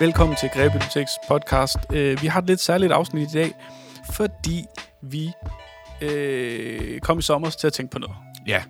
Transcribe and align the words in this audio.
Velkommen 0.00 0.36
til 0.36 0.50
Greve 0.54 0.70
Biblioteks 0.70 1.10
podcast. 1.28 1.76
Øh, 1.92 2.22
vi 2.22 2.26
har 2.26 2.40
et 2.40 2.46
lidt 2.46 2.60
særligt 2.60 2.92
afsnit 2.92 3.30
i 3.30 3.32
dag, 3.32 3.52
fordi 4.12 4.64
vi 5.02 5.32
øh, 6.00 7.00
kom 7.00 7.18
i 7.18 7.22
sommer 7.22 7.50
til 7.50 7.66
at 7.66 7.72
tænke 7.72 7.92
på 7.92 7.98
noget. 7.98 8.16
Ja, 8.46 8.62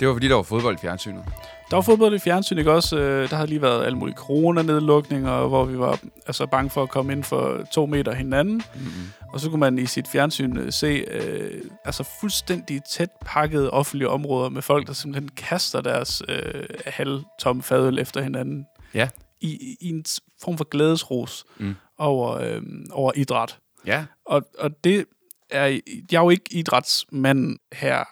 det 0.00 0.08
var 0.08 0.14
fordi, 0.14 0.28
der 0.28 0.34
var 0.34 0.42
fodbold 0.42 0.74
i 0.74 0.78
fjernsynet. 0.80 1.24
Der 1.70 1.76
var 1.76 1.82
fodbold 1.82 2.14
i 2.14 2.18
fjernsyn, 2.18 2.58
ikke 2.58 2.72
også? 2.72 2.98
Øh, 2.98 3.30
der 3.30 3.36
havde 3.36 3.48
lige 3.48 3.62
været 3.62 3.84
alle 3.84 3.98
mulige 3.98 4.16
coronanedlukninger, 4.16 5.46
hvor 5.46 5.64
vi 5.64 5.78
var 5.78 5.98
altså, 6.26 6.46
bange 6.46 6.70
for 6.70 6.82
at 6.82 6.88
komme 6.88 7.12
ind 7.12 7.24
for 7.24 7.66
to 7.70 7.86
meter 7.86 8.14
hinanden. 8.14 8.62
Mm-hmm. 8.74 9.10
Og 9.32 9.40
så 9.40 9.50
kunne 9.50 9.60
man 9.60 9.78
i 9.78 9.86
sit 9.86 10.08
fjernsyn 10.08 10.56
øh, 10.56 10.72
se 10.72 10.86
øh, 10.86 11.62
altså 11.84 12.04
fuldstændig 12.20 12.82
tæt 12.84 13.10
pakkede 13.26 13.70
offentlige 13.70 14.08
områder 14.08 14.48
med 14.48 14.62
folk, 14.62 14.86
der 14.86 14.92
simpelthen 14.92 15.28
kaster 15.36 15.80
deres 15.80 16.22
øh, 16.28 16.64
halvtomme 16.86 17.62
fadøl 17.62 17.98
efter 17.98 18.22
hinanden. 18.22 18.66
Ja. 18.94 19.08
I, 19.40 19.76
I 19.80 19.88
en 19.88 20.04
form 20.42 20.56
for 20.58 20.64
glædesros 20.64 21.44
Mm. 21.58 21.74
over, 21.98 22.30
øh, 22.34 22.62
over 22.90 23.12
idræt. 23.16 23.58
Ja, 23.86 24.04
Og, 24.24 24.42
og 24.58 24.84
det 24.84 25.04
er... 25.50 25.66
Jeg 26.12 26.18
er 26.18 26.22
jo 26.22 26.30
ikke 26.30 26.44
idrætsmand 26.50 27.58
her 27.72 28.04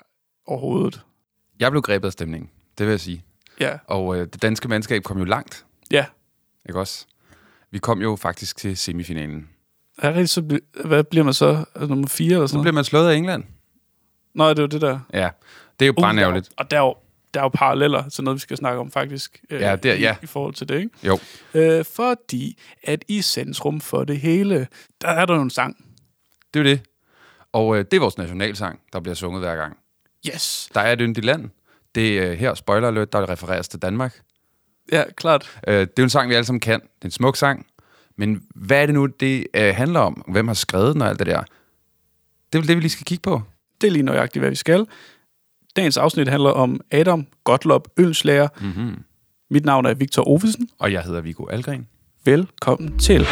overhovedet. 0.46 1.00
jeg 1.60 1.70
blev 1.70 1.82
grebet 1.82 2.06
af 2.08 2.12
stemningen, 2.12 2.50
det 2.78 2.86
vil 2.86 2.90
jeg 2.92 3.00
sige. 3.00 3.24
Ja, 3.60 3.78
Og 3.86 4.16
øh, 4.16 4.26
det 4.32 4.42
danske 4.42 4.68
mandskab 4.68 5.02
kom 5.02 5.18
jo 5.18 5.24
langt, 5.24 5.66
ja. 5.90 6.06
ikke 6.68 6.80
også? 6.80 7.06
Vi 7.70 7.78
kom 7.78 8.02
jo 8.02 8.16
faktisk 8.16 8.56
til 8.56 8.76
semifinalen. 8.76 9.48
Er 9.98 10.12
det, 10.12 10.30
så, 10.30 10.40
bl- 10.40 10.86
hvad 10.86 11.04
bliver 11.04 11.24
man 11.24 11.34
så? 11.34 11.64
Nummer 11.80 12.06
4 12.08 12.26
eller 12.32 12.46
Så 12.46 12.50
sådan 12.50 12.62
blev 12.62 12.72
noget? 12.72 12.74
man 12.74 12.84
slået 12.84 13.08
af 13.10 13.14
England. 13.14 13.44
Nå, 14.34 14.50
det 14.50 14.58
er 14.58 14.62
jo 14.62 14.66
det 14.66 14.80
der. 14.80 15.00
Ja, 15.12 15.30
det 15.80 15.84
er 15.84 15.86
jo 15.86 15.92
bare 15.92 16.18
ærgerligt. 16.18 16.50
Og 16.56 16.70
der 16.70 16.76
er, 16.76 16.80
jo, 16.80 16.94
der 17.36 17.42
er 17.42 17.44
jo 17.44 17.48
paralleller 17.54 18.08
til 18.08 18.24
noget, 18.24 18.34
vi 18.34 18.40
skal 18.40 18.56
snakke 18.56 18.80
om 18.80 18.90
faktisk. 18.90 19.40
Øh, 19.50 19.60
Ja, 19.60 19.76
det 19.76 19.90
er- 19.90 19.94
i, 19.94 20.00
ja. 20.00 20.16
I 20.22 20.26
forhold 20.26 20.54
til 20.54 20.68
det, 20.68 20.78
ikke? 20.78 20.90
Jo, 21.02 21.18
Øh, 21.54 21.84
fordi 21.84 22.58
at 22.82 23.04
i 23.08 23.22
centrum 23.22 23.80
for 23.80 24.04
det 24.04 24.20
hele, 24.20 24.68
der 25.02 25.08
er 25.08 25.26
der 25.26 25.34
jo 25.34 25.42
en 25.42 25.50
sang. 25.50 25.84
det 26.54 26.60
er 26.60 26.64
det. 26.64 26.80
Og 27.52 27.76
øh, 27.78 27.84
det 27.84 27.94
er 27.96 28.00
vores 28.00 28.18
nationalsang, 28.18 28.80
der 28.92 29.00
bliver 29.00 29.14
sunget 29.14 29.42
hver 29.42 29.56
gang. 29.56 29.76
Yes. 30.34 30.68
Der 30.74 30.80
er 30.80 30.92
et 30.92 30.98
yndigt 31.02 31.26
land. 31.26 31.50
Det 31.94 32.18
er 32.18 32.30
øh, 32.30 32.38
her, 32.38 32.54
spoiler 32.54 32.88
alert, 32.88 33.12
der 33.12 33.30
refereres 33.30 33.68
til 33.68 33.82
Danmark. 33.82 34.20
Ja, 34.92 35.04
klart. 35.16 35.58
Øh, 35.68 35.74
det 35.74 35.80
er 35.82 35.86
jo 35.98 36.02
en 36.02 36.10
sang, 36.10 36.28
vi 36.30 36.34
alle 36.34 36.44
sammen 36.44 36.60
kan. 36.60 36.80
Det 36.80 36.86
er 37.02 37.04
en 37.06 37.10
smuk 37.10 37.36
sang. 37.36 37.66
Men 38.16 38.42
hvad 38.54 38.82
er 38.82 38.86
det 38.86 38.94
nu, 38.94 39.06
det 39.06 39.46
øh, 39.56 39.74
handler 39.74 40.00
om? 40.00 40.24
Hvem 40.28 40.46
har 40.48 40.54
skrevet 40.54 40.94
den 40.94 41.02
og 41.02 41.08
alt 41.08 41.18
det 41.18 41.26
der? 41.26 41.42
Det 42.52 42.58
er 42.58 42.58
vel 42.58 42.68
det, 42.68 42.76
vi 42.76 42.80
lige 42.80 42.90
skal 42.90 43.04
kigge 43.06 43.22
på. 43.22 43.42
Det 43.80 43.86
er 43.86 43.90
lige 43.90 44.02
nøjagtigt, 44.02 44.40
hvad 44.42 44.50
vi 44.50 44.56
skal. 44.56 44.86
Dagens 45.76 45.96
afsnit 45.96 46.28
handler 46.28 46.50
om 46.50 46.80
Adam 46.90 47.26
Gottlob 47.44 47.88
Ølslæger. 47.96 48.48
Mm-hmm. 48.60 49.04
Mit 49.50 49.64
navn 49.64 49.86
er 49.86 49.94
Victor 49.94 50.22
Ovesen. 50.22 50.68
Og 50.78 50.92
jeg 50.92 51.02
hedder 51.02 51.20
Viggo 51.20 51.46
Algren. 51.46 51.88
Velkommen 52.24 52.98
til. 52.98 53.26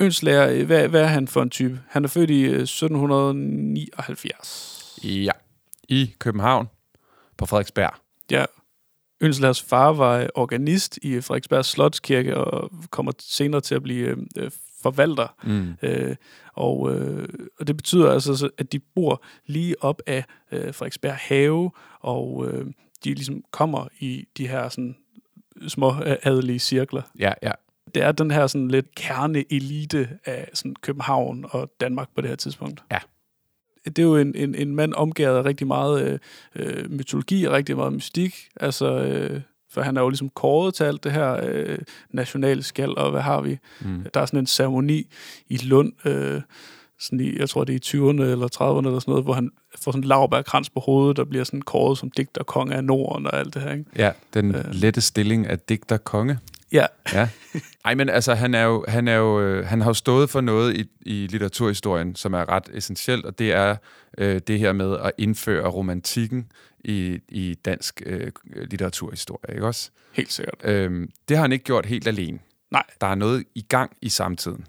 Ølslæger, 0.00 0.48
øh, 0.48 0.66
hvad, 0.66 0.88
hvad 0.88 1.02
er 1.02 1.06
han 1.06 1.28
for 1.28 1.42
en 1.42 1.50
type? 1.50 1.80
Han 1.88 2.04
er 2.04 2.08
født 2.08 2.30
i 2.30 2.42
øh, 2.42 2.62
1779. 2.62 5.00
Ja. 5.04 5.32
I 5.88 6.14
København 6.18 6.68
på 7.38 7.46
Frederiksberg. 7.46 7.92
Ja. 8.30 8.44
Ønslers 9.20 9.62
far 9.62 9.92
var 9.92 10.18
øh, 10.18 10.28
organist 10.34 10.98
i 11.02 11.20
Frederiksberg 11.20 11.64
Slotskirke 11.64 12.36
og 12.36 12.70
kommer 12.90 13.12
senere 13.18 13.60
til 13.60 13.74
at 13.74 13.82
blive 13.82 14.08
øh, 14.08 14.16
øh, 14.36 14.50
forvalter. 14.82 15.34
Mm. 15.44 15.74
Øh, 15.82 16.16
og, 16.52 16.94
øh, 16.94 17.28
og 17.60 17.66
det 17.66 17.76
betyder 17.76 18.12
altså, 18.12 18.36
så, 18.36 18.50
at 18.58 18.72
de 18.72 18.78
bor 18.78 19.22
lige 19.46 19.82
op 19.84 20.02
af 20.06 20.24
øh, 20.52 20.74
Frederiksberg 20.74 21.16
Have, 21.16 21.70
og 22.00 22.48
øh, 22.48 22.66
de 23.04 23.14
ligesom 23.14 23.44
kommer 23.50 23.88
i 23.98 24.28
de 24.36 24.48
her 24.48 24.68
sådan, 24.68 24.96
små 25.68 25.94
øh, 26.06 26.16
adelige 26.22 26.58
cirkler. 26.58 27.02
Ja, 27.18 27.32
ja. 27.42 27.52
Det 27.94 28.02
er 28.02 28.12
den 28.12 28.30
her 28.30 28.46
sådan 28.46 28.68
lidt 28.68 28.94
kerneelite 28.94 30.08
af 30.24 30.50
sådan 30.54 30.74
København 30.82 31.46
og 31.50 31.70
Danmark 31.80 32.08
på 32.14 32.20
det 32.20 32.28
her 32.28 32.36
tidspunkt. 32.36 32.82
Ja. 32.92 32.98
Det 33.84 33.98
er 33.98 34.02
jo 34.02 34.16
en, 34.16 34.34
en, 34.36 34.54
en 34.54 34.74
mand 34.74 34.94
omgivet 34.94 35.36
af 35.36 35.44
rigtig 35.44 35.66
meget 35.66 36.02
øh, 36.02 36.18
øh, 36.54 36.90
mytologi 36.90 37.44
og 37.44 37.52
rigtig 37.52 37.76
meget 37.76 37.92
mystik. 37.92 38.48
Altså, 38.56 38.86
øh, 38.86 39.40
for 39.72 39.82
han 39.82 39.96
er 39.96 40.00
jo 40.00 40.08
ligesom 40.08 40.28
kåret 40.28 40.74
til 40.74 40.84
alt 40.84 41.04
det 41.04 41.12
her 41.12 41.40
øh, 41.42 41.78
nationale 42.10 42.62
skal, 42.62 42.98
og 42.98 43.10
hvad 43.10 43.20
har 43.20 43.40
vi? 43.40 43.58
Mm. 43.80 44.06
Der 44.14 44.20
er 44.20 44.26
sådan 44.26 44.38
en 44.40 44.46
ceremoni 44.46 45.06
i 45.48 45.56
Lund, 45.56 45.92
øh, 46.06 46.40
sådan 47.00 47.20
i, 47.20 47.38
jeg 47.38 47.48
tror 47.48 47.64
det 47.64 47.72
er 47.72 47.96
i 47.96 47.98
20'erne 47.98 48.22
eller 48.22 48.48
30'erne 48.60 48.86
eller 48.86 49.00
sådan 49.00 49.12
noget, 49.12 49.24
hvor 49.24 49.32
han 49.34 49.50
får 49.78 49.92
sådan 49.92 50.02
en 50.04 50.08
lavbærkrans 50.08 50.70
på 50.70 50.80
hovedet, 50.80 51.16
der 51.16 51.24
bliver 51.24 51.44
sådan 51.44 51.62
kåret 51.62 51.98
som 51.98 52.10
digter 52.10 52.42
konge 52.44 52.74
af 52.74 52.84
Norden 52.84 53.26
og 53.26 53.38
alt 53.38 53.54
det 53.54 53.62
her. 53.62 53.72
Ikke? 53.72 53.84
Ja, 53.96 54.12
den 54.34 54.54
Øh. 54.54 54.64
lette 54.72 55.00
stilling 55.00 55.46
af 55.46 55.58
digter 55.58 55.96
konge. 55.96 56.38
Ja, 56.72 56.86
Ja. 57.12 57.28
Ej, 57.84 57.94
men 57.94 58.08
altså, 58.08 58.34
han, 58.34 58.54
er 58.54 58.62
jo, 58.64 58.84
han, 58.88 59.08
er 59.08 59.16
jo, 59.16 59.40
øh, 59.40 59.66
han 59.66 59.80
har 59.80 59.90
jo 59.90 59.94
stået 59.94 60.30
for 60.30 60.40
noget 60.40 60.76
i, 60.76 60.84
i 61.00 61.26
litteraturhistorien, 61.26 62.16
som 62.16 62.34
er 62.34 62.48
ret 62.48 62.70
essentielt, 62.74 63.24
og 63.26 63.38
det 63.38 63.52
er 63.52 63.76
øh, 64.18 64.40
det 64.46 64.58
her 64.58 64.72
med 64.72 64.96
at 65.02 65.12
indføre 65.18 65.68
romantikken 65.68 66.46
i, 66.84 67.18
i 67.28 67.54
dansk 67.54 68.02
øh, 68.06 68.30
litteraturhistorie, 68.54 69.54
ikke 69.54 69.66
også? 69.66 69.90
helt 70.12 70.32
sikkert. 70.32 70.54
Øhm, 70.64 71.10
det 71.28 71.36
har 71.36 71.44
han 71.44 71.52
ikke 71.52 71.64
gjort 71.64 71.86
helt 71.86 72.06
alene. 72.06 72.38
Nej. 72.70 72.84
Der 73.00 73.06
er 73.06 73.14
noget 73.14 73.44
i 73.54 73.62
gang 73.62 73.96
i 74.02 74.08
samtiden. 74.08 74.66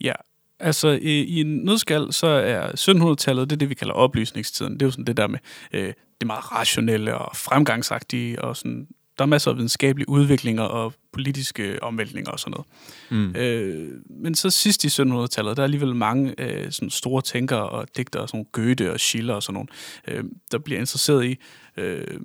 Ja, 0.00 0.12
altså 0.60 0.88
i, 0.88 1.22
i 1.22 1.40
en 1.40 1.56
nødskal, 1.56 2.12
så 2.12 2.26
er 2.26 2.68
1700-tallet, 2.68 3.50
det 3.50 3.56
er 3.56 3.58
det, 3.58 3.68
vi 3.68 3.74
kalder 3.74 3.94
oplysningstiden. 3.94 4.72
Det 4.72 4.82
er 4.82 4.86
jo 4.86 4.90
sådan 4.90 5.04
det 5.04 5.16
der 5.16 5.26
med 5.26 5.38
øh, 5.72 5.92
det 6.20 6.26
meget 6.26 6.52
rationelle 6.52 7.18
og 7.18 7.36
fremgangsagtige, 7.36 8.42
og 8.42 8.56
sådan, 8.56 8.88
der 9.18 9.24
er 9.24 9.26
masser 9.26 9.50
af 9.50 9.56
videnskabelige 9.56 10.08
udviklinger 10.08 10.62
og 10.62 10.94
politiske 11.12 11.82
omvæltninger 11.82 12.30
og 12.30 12.40
sådan 12.40 12.50
noget. 12.50 12.66
Mm. 13.10 13.36
Øh, 13.36 13.90
men 14.10 14.34
så 14.34 14.50
sidst 14.50 14.84
i 14.84 14.86
1700-tallet, 14.86 15.56
der 15.56 15.62
er 15.62 15.64
alligevel 15.64 15.94
mange 15.94 16.34
øh, 16.38 16.72
sådan 16.72 16.90
store 16.90 17.22
tænkere 17.22 17.68
og 17.68 17.86
digtere, 17.96 18.28
sådan 18.28 18.38
nogle 18.38 18.66
Goethe 18.66 18.92
og 18.92 19.00
Schiller 19.00 19.34
og 19.34 19.42
sådan 19.42 19.54
nogle, 19.54 19.68
øh, 20.08 20.24
der 20.52 20.58
bliver 20.58 20.80
interesseret 20.80 21.24
i, 21.24 21.36
øh, 21.76 22.20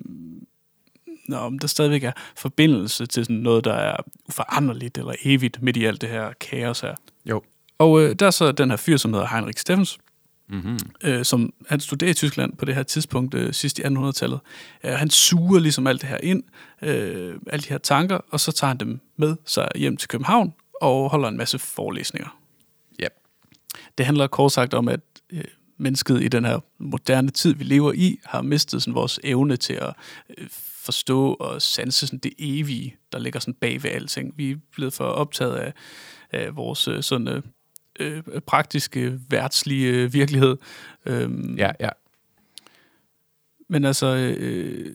når 1.28 1.38
om 1.38 1.58
der 1.58 1.66
stadigvæk 1.66 2.04
er 2.04 2.12
forbindelse 2.36 3.06
til 3.06 3.24
sådan 3.24 3.36
noget, 3.36 3.64
der 3.64 3.74
er 3.74 3.96
uforanderligt 4.28 4.98
eller 4.98 5.12
evigt 5.24 5.62
midt 5.62 5.76
i 5.76 5.84
alt 5.84 6.00
det 6.00 6.08
her 6.08 6.32
kaos 6.40 6.80
her. 6.80 6.94
Jo. 7.26 7.42
Og 7.78 8.02
øh, 8.02 8.14
der 8.14 8.26
er 8.26 8.30
så 8.30 8.52
den 8.52 8.70
her 8.70 8.76
fyr, 8.76 8.96
som 8.96 9.12
hedder 9.12 9.26
Heinrich 9.26 9.60
Steffens, 9.60 9.98
Mm-hmm. 10.50 10.78
øh, 11.04 11.24
som 11.24 11.52
han 11.68 11.80
studerer 11.80 12.10
i 12.10 12.14
Tyskland 12.14 12.56
på 12.56 12.64
det 12.64 12.74
her 12.74 12.82
tidspunkt, 12.82 13.34
øh, 13.34 13.54
sidst 13.54 13.78
i 13.78 13.82
1800-tallet. 13.82 14.40
Øh, 14.84 14.92
han 14.92 15.10
suger 15.10 15.60
ligesom 15.60 15.86
alt 15.86 16.00
det 16.00 16.08
her 16.08 16.18
ind, 16.22 16.42
øh, 16.82 17.34
alle 17.46 17.62
de 17.62 17.68
her 17.68 17.78
tanker, 17.78 18.18
og 18.30 18.40
så 18.40 18.52
tager 18.52 18.68
han 18.68 18.76
dem 18.76 19.00
med 19.16 19.36
sig 19.44 19.68
hjem 19.74 19.96
til 19.96 20.08
København 20.08 20.52
og 20.80 21.10
holder 21.10 21.28
en 21.28 21.36
masse 21.36 21.58
forelæsninger. 21.58 22.38
Ja. 22.98 23.06
Det 23.98 24.06
handler 24.06 24.26
kort 24.26 24.52
sagt 24.52 24.74
om, 24.74 24.88
at 24.88 25.00
øh, 25.32 25.44
mennesket 25.78 26.22
i 26.22 26.28
den 26.28 26.44
her 26.44 26.58
moderne 26.78 27.30
tid, 27.30 27.54
vi 27.54 27.64
lever 27.64 27.92
i, 27.92 28.18
har 28.24 28.42
mistet 28.42 28.82
sådan, 28.82 28.94
vores 28.94 29.20
evne 29.24 29.56
til 29.56 29.74
at 29.74 29.94
øh, 30.38 30.48
forstå 30.84 31.34
og 31.34 31.62
sanse 31.62 32.06
sådan, 32.06 32.18
det 32.18 32.32
evige, 32.38 32.96
der 33.12 33.18
ligger 33.18 33.40
sådan 33.40 33.54
bag 33.54 33.82
ved 33.82 33.90
alting. 33.90 34.34
Vi 34.36 34.50
er 34.50 34.56
blevet 34.72 34.92
for 34.92 35.04
optaget 35.04 35.54
af, 35.56 35.72
af 36.32 36.56
vores 36.56 36.88
sådan, 37.06 37.28
øh, 37.28 37.42
øh, 38.00 38.22
praktiske, 38.46 39.18
værtslige 39.28 39.92
øh, 39.92 40.12
virkelighed. 40.12 40.56
Øhm, 41.06 41.56
Ja, 41.58 41.70
ja. 41.80 41.88
Men 43.68 43.84
altså, 43.84 44.06
øh, 44.06 44.94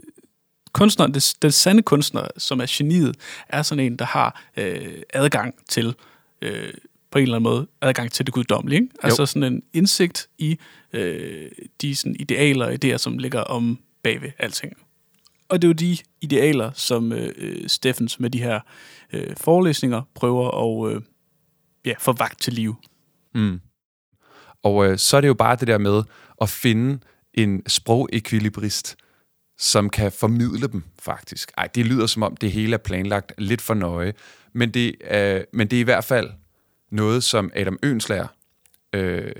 kunstneren, 0.71 1.13
det, 1.13 1.33
den 1.41 1.51
sande 1.51 1.81
kunstner, 1.81 2.27
som 2.37 2.59
er 2.59 2.65
geniet, 2.69 3.15
er 3.49 3.61
sådan 3.61 3.85
en, 3.85 3.95
der 3.95 4.05
har 4.05 4.43
øh, 4.57 5.01
adgang 5.13 5.55
til, 5.69 5.95
øh, 6.41 6.73
på 7.11 7.17
en 7.17 7.23
eller 7.23 7.35
anden 7.35 7.51
måde, 7.51 7.67
adgang 7.81 8.11
til 8.11 8.25
det 8.25 8.33
guddommelige. 8.33 8.81
Ikke? 8.81 8.95
Altså 9.03 9.25
sådan 9.25 9.53
en 9.53 9.63
indsigt 9.73 10.29
i 10.37 10.57
øh, 10.93 11.51
de 11.81 11.95
sådan, 11.95 12.15
idealer 12.19 12.65
og 12.65 12.73
idéer, 12.73 12.97
som 12.97 13.17
ligger 13.17 13.41
om 13.41 13.79
bagved 14.03 14.31
alting. 14.39 14.73
Og 15.49 15.61
det 15.61 15.67
er 15.67 15.69
jo 15.69 15.73
de 15.73 15.97
idealer, 16.21 16.71
som 16.73 17.11
øh, 17.11 17.33
øh, 17.37 17.69
Steffens 17.69 18.19
med 18.19 18.29
de 18.29 18.39
her 18.39 18.59
øh, 19.13 19.35
forelæsninger 19.37 20.01
prøver 20.13 20.49
at 20.49 20.95
øh, 20.95 21.01
ja, 21.85 21.93
få 21.99 22.11
vagt 22.13 22.41
til 22.41 22.53
liv. 22.53 22.75
Mm. 23.35 23.59
Og 24.63 24.85
øh, 24.87 24.97
så 24.97 25.17
er 25.17 25.21
det 25.21 25.27
jo 25.27 25.33
bare 25.33 25.55
det 25.55 25.67
der 25.67 25.77
med 25.77 26.03
at 26.41 26.49
finde 26.49 26.99
en 27.33 27.61
sprogekvilibrist, 27.67 28.95
som 29.57 29.89
kan 29.89 30.11
formidle 30.11 30.67
dem, 30.67 30.83
faktisk. 30.99 31.51
Ej, 31.57 31.67
det 31.75 31.85
lyder 31.85 32.05
som 32.07 32.23
om, 32.23 32.37
det 32.37 32.51
hele 32.51 32.73
er 32.73 32.77
planlagt 32.77 33.31
lidt 33.37 33.61
for 33.61 33.73
nøje. 33.73 34.13
Men 34.53 34.71
det, 34.71 34.95
øh, 35.11 35.41
men 35.53 35.67
det 35.67 35.77
er 35.77 35.81
i 35.81 35.83
hvert 35.83 36.03
fald 36.03 36.29
noget, 36.91 37.23
som 37.23 37.51
Adam 37.55 37.79
Ønslager 37.83 38.27
øh, 38.93 39.31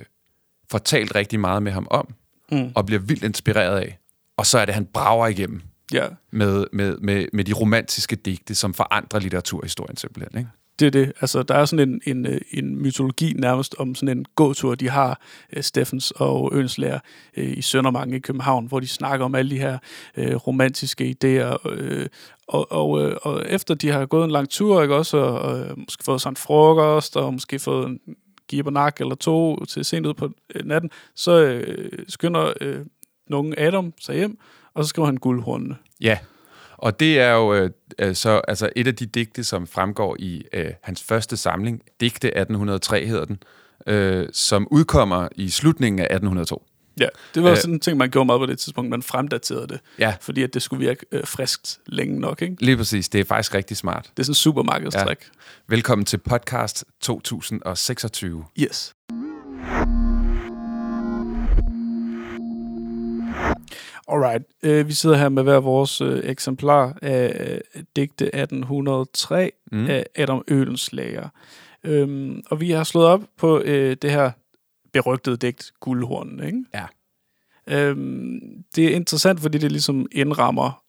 får 0.72 0.78
talt 0.78 1.16
rigtig 1.16 1.40
meget 1.40 1.64
med 1.64 1.72
ham 1.72 1.88
om, 1.92 2.14
Mm. 2.52 2.72
og 2.76 2.86
bliver 2.86 3.00
vildt 3.02 3.24
inspireret 3.24 3.80
af. 3.80 4.00
Og 4.38 4.46
så 4.46 4.60
er 4.60 4.66
det, 4.66 4.74
han 4.74 4.86
brager 4.86 5.28
igennem 5.28 5.62
Ja, 5.94 6.08
med, 6.32 6.66
med, 6.74 6.98
med, 6.98 7.28
med 7.34 7.44
de 7.44 7.54
romantiske 7.54 8.16
digte, 8.16 8.56
som 8.56 8.74
forandrer 8.74 9.20
litteraturhistorien 9.20 9.98
simpelthen. 9.98 10.38
Ikke? 10.40 10.50
Det 10.80 10.86
er 10.86 10.92
det. 10.92 11.12
Altså, 11.22 11.44
der 11.44 11.56
er 11.56 11.66
sådan 11.66 11.90
en, 11.90 12.02
en, 12.06 12.26
øh, 12.26 12.42
en 12.52 12.82
mytologi 12.82 13.34
nærmest 13.34 13.76
om 13.78 13.96
sådan 13.96 14.18
en 14.18 14.26
gåtur, 14.36 14.76
de 14.76 14.90
har, 14.90 15.22
øh, 15.54 15.64
Steffens 15.64 16.12
og 16.12 16.52
Ønslærer 16.54 17.00
øh, 17.38 17.58
i 17.58 17.62
Søndermarken 17.62 18.14
i 18.14 18.20
København, 18.20 18.66
hvor 18.66 18.80
de 18.80 18.88
snakker 18.88 19.26
om 19.26 19.36
alle 19.36 19.52
de 19.52 19.60
her 19.60 19.78
øh, 20.18 20.36
romantiske 20.36 21.16
idéer. 21.16 21.68
Uh, 21.72 22.06
og, 22.48 22.72
og, 22.72 22.90
og 23.22 23.44
efter 23.50 23.74
de 23.74 23.90
har 23.90 24.06
gået 24.06 24.24
en 24.26 24.32
lang 24.32 24.50
tur, 24.50 24.82
ikke 24.82 24.96
også, 24.96 25.18
og 25.18 25.56
og 25.56 25.80
måske 25.80 26.04
fået 26.04 26.22
sådan 26.22 26.32
en 26.32 26.38
frokost, 26.38 27.18
og 27.18 27.34
måske 27.34 27.60
fået 27.60 27.88
en 27.88 28.00
gibernak 28.48 29.02
eller 29.02 29.16
to 29.16 29.66
til 29.66 29.86
sent 29.86 30.06
ud 30.06 30.14
på 30.14 30.30
natten, 30.64 30.90
så 31.16 31.32
øh, 31.32 31.92
skynder 32.08 32.54
øh, 32.62 32.86
nogen 33.28 33.54
Adam 33.58 33.94
sig 34.02 34.16
hjem, 34.16 34.38
og 34.74 34.84
så 34.84 34.90
skriver 34.90 35.06
han 35.06 35.18
guldhornene. 35.18 35.76
Ja, 36.02 36.18
og 36.78 37.00
det 37.00 37.20
er 37.20 37.32
jo 37.32 37.70
øh, 38.00 38.16
så 38.16 38.42
altså 38.48 38.70
et 38.76 38.88
af 38.88 38.96
de 38.96 39.06
digte, 39.06 39.44
som 39.44 39.68
fremgår 39.68 40.16
i 40.20 40.44
øh, 40.54 40.72
hans 40.82 41.04
første 41.04 41.38
samling, 41.38 41.82
Digte 42.02 42.28
1803 42.28 43.06
hedder 43.06 43.26
den, 43.26 43.38
øh, 43.88 44.28
som 44.34 44.68
udkommer 44.72 45.28
i 45.36 45.50
slutningen 45.50 46.00
af 46.00 46.04
1802. 46.04 46.64
Ja, 47.00 47.08
det 47.36 47.44
var 47.44 47.52
øh, 47.52 47.58
sådan 47.58 47.74
en 47.74 47.80
ting, 47.80 47.98
man 47.98 48.10
gjorde 48.10 48.26
meget 48.26 48.40
på 48.40 48.46
det 48.46 48.60
tidspunkt. 48.60 48.90
Man 48.90 49.02
fremdaterede 49.02 49.68
det, 49.68 49.80
ja. 50.00 50.14
fordi 50.22 50.44
at 50.44 50.54
det 50.54 50.62
skulle 50.62 50.86
virke 50.86 51.06
øh, 51.12 51.28
friskt 51.28 51.80
længe 51.88 52.20
nok. 52.20 52.42
Ikke? 52.42 52.56
Lige 52.60 52.78
præcis. 52.78 53.10
Det 53.10 53.20
er 53.20 53.26
faktisk 53.26 53.56
rigtig 53.56 53.78
smart. 53.78 54.04
Det 54.04 54.20
er 54.20 54.24
sådan 54.24 54.32
en 54.32 54.36
supermarkedstræk. 54.36 55.18
Ja. 55.22 55.76
Velkommen 55.76 56.06
til 56.06 56.18
podcast 56.18 56.86
2026. 57.02 58.46
Yes. 58.60 58.96
Alright, 64.08 64.44
øh, 64.64 64.88
vi 64.88 64.94
sidder 64.94 65.18
her 65.18 65.30
med 65.30 65.44
hver 65.44 65.60
vores 65.60 66.02
øh, 66.02 66.22
eksemplar 66.24 66.98
af 67.02 67.48
øh, 67.76 67.84
digte 67.96 68.26
1803 68.26 69.52
mm. 69.72 69.88
af 69.90 70.06
Adam 70.16 70.44
Ølenslager. 70.48 71.30
Øhm, 71.84 72.44
og 72.50 72.60
vi 72.60 72.72
har 72.72 72.84
slået 72.84 73.08
op 73.08 73.22
på 73.38 73.60
øh, 73.60 73.98
det 74.02 74.12
her 74.12 74.32
berygtede 74.94 75.38
digt, 75.38 75.72
Guldhornen. 75.80 76.44
Ikke? 76.44 76.64
Ja. 76.74 76.86
Øhm, 77.68 78.40
det 78.76 78.86
er 78.86 78.96
interessant, 78.96 79.40
fordi 79.40 79.58
det 79.58 79.72
ligesom 79.72 80.08
indrammer 80.12 80.82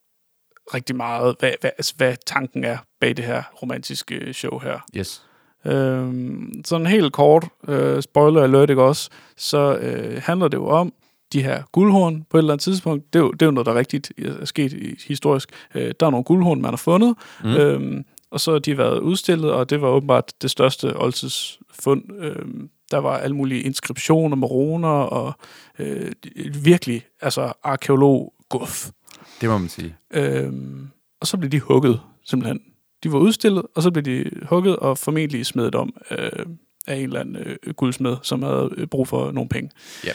rigtig 0.75 0.97
meget, 0.97 1.37
hvad, 1.39 1.53
hvad, 1.61 1.71
altså, 1.79 1.95
hvad 1.97 2.17
tanken 2.27 2.65
er 2.65 2.79
bag 3.01 3.17
det 3.17 3.25
her 3.25 3.43
romantiske 3.63 4.33
show 4.33 4.59
her. 4.59 4.81
Yes. 4.97 5.27
Øhm, 5.65 6.63
sådan 6.65 6.87
helt 6.87 7.13
kort, 7.13 7.49
øh, 7.69 8.03
spoiler 8.03 8.43
alert 8.43 8.71
ikke 8.71 8.83
også, 8.83 9.11
så 9.37 9.77
øh, 9.77 10.23
handler 10.23 10.49
det 10.49 10.57
jo 10.57 10.67
om, 10.67 10.93
de 11.33 11.43
her 11.43 11.63
guldhorn 11.73 12.25
på 12.31 12.37
et 12.37 12.41
eller 12.41 12.53
andet 12.53 12.63
tidspunkt. 12.63 13.13
Det 13.13 13.19
er 13.19 13.23
jo, 13.23 13.31
det 13.31 13.43
er 13.43 13.47
jo 13.47 13.53
noget, 13.53 13.67
der 13.67 13.73
er 13.73 13.79
rigtigt 13.79 14.13
er 14.19 14.45
sket 14.45 14.97
historisk. 15.07 15.51
Øh, 15.75 15.95
der 16.01 16.07
er 16.07 16.11
nogle 16.11 16.25
guldhorn, 16.25 16.63
man 16.63 16.71
har 16.71 16.77
fundet, 16.77 17.15
mm. 17.45 17.51
øhm, 17.51 18.05
og 18.31 18.41
så 18.41 18.53
har 18.53 18.59
de 18.59 18.79
været 18.79 18.99
udstillet, 18.99 19.53
og 19.53 19.71
det 19.71 19.81
var 19.81 19.89
åbenbart 19.89 20.33
det 20.43 20.51
største 20.51 21.01
oldtidsfund. 21.01 22.03
Øhm, 22.19 22.71
der 22.91 22.99
var 22.99 23.19
alle 23.19 23.37
mulige 23.37 23.63
inskriptioner 23.63 24.37
med 24.37 24.51
runer, 24.51 24.89
og 24.89 25.33
øh, 25.79 26.13
virkelig 26.65 27.07
altså 27.21 27.53
arkeolog 27.63 28.33
guf. 28.49 28.91
Det 29.41 29.49
må 29.49 29.59
man 29.59 29.69
sige. 29.69 29.97
Øhm, 30.15 30.89
og 31.21 31.27
så 31.27 31.37
blev 31.37 31.51
de 31.51 31.61
hugget, 31.61 32.01
simpelthen. 32.25 32.61
De 33.03 33.13
var 33.13 33.19
udstillet, 33.19 33.63
og 33.75 33.83
så 33.83 33.91
blev 33.91 34.05
de 34.05 34.31
hugget 34.43 34.77
og 34.77 34.99
formentlig 34.99 35.47
smedet 35.47 35.75
om 35.75 35.97
øh, 36.11 36.47
af 36.87 36.97
en 36.97 37.03
eller 37.03 37.21
anden 37.21 37.37
øh, 37.37 37.75
guldsmed, 37.75 38.17
som 38.23 38.43
havde 38.43 38.87
brug 38.91 39.09
for 39.09 39.33
nogle 39.33 39.49
penge. 39.49 39.71
Ja. 40.05 40.13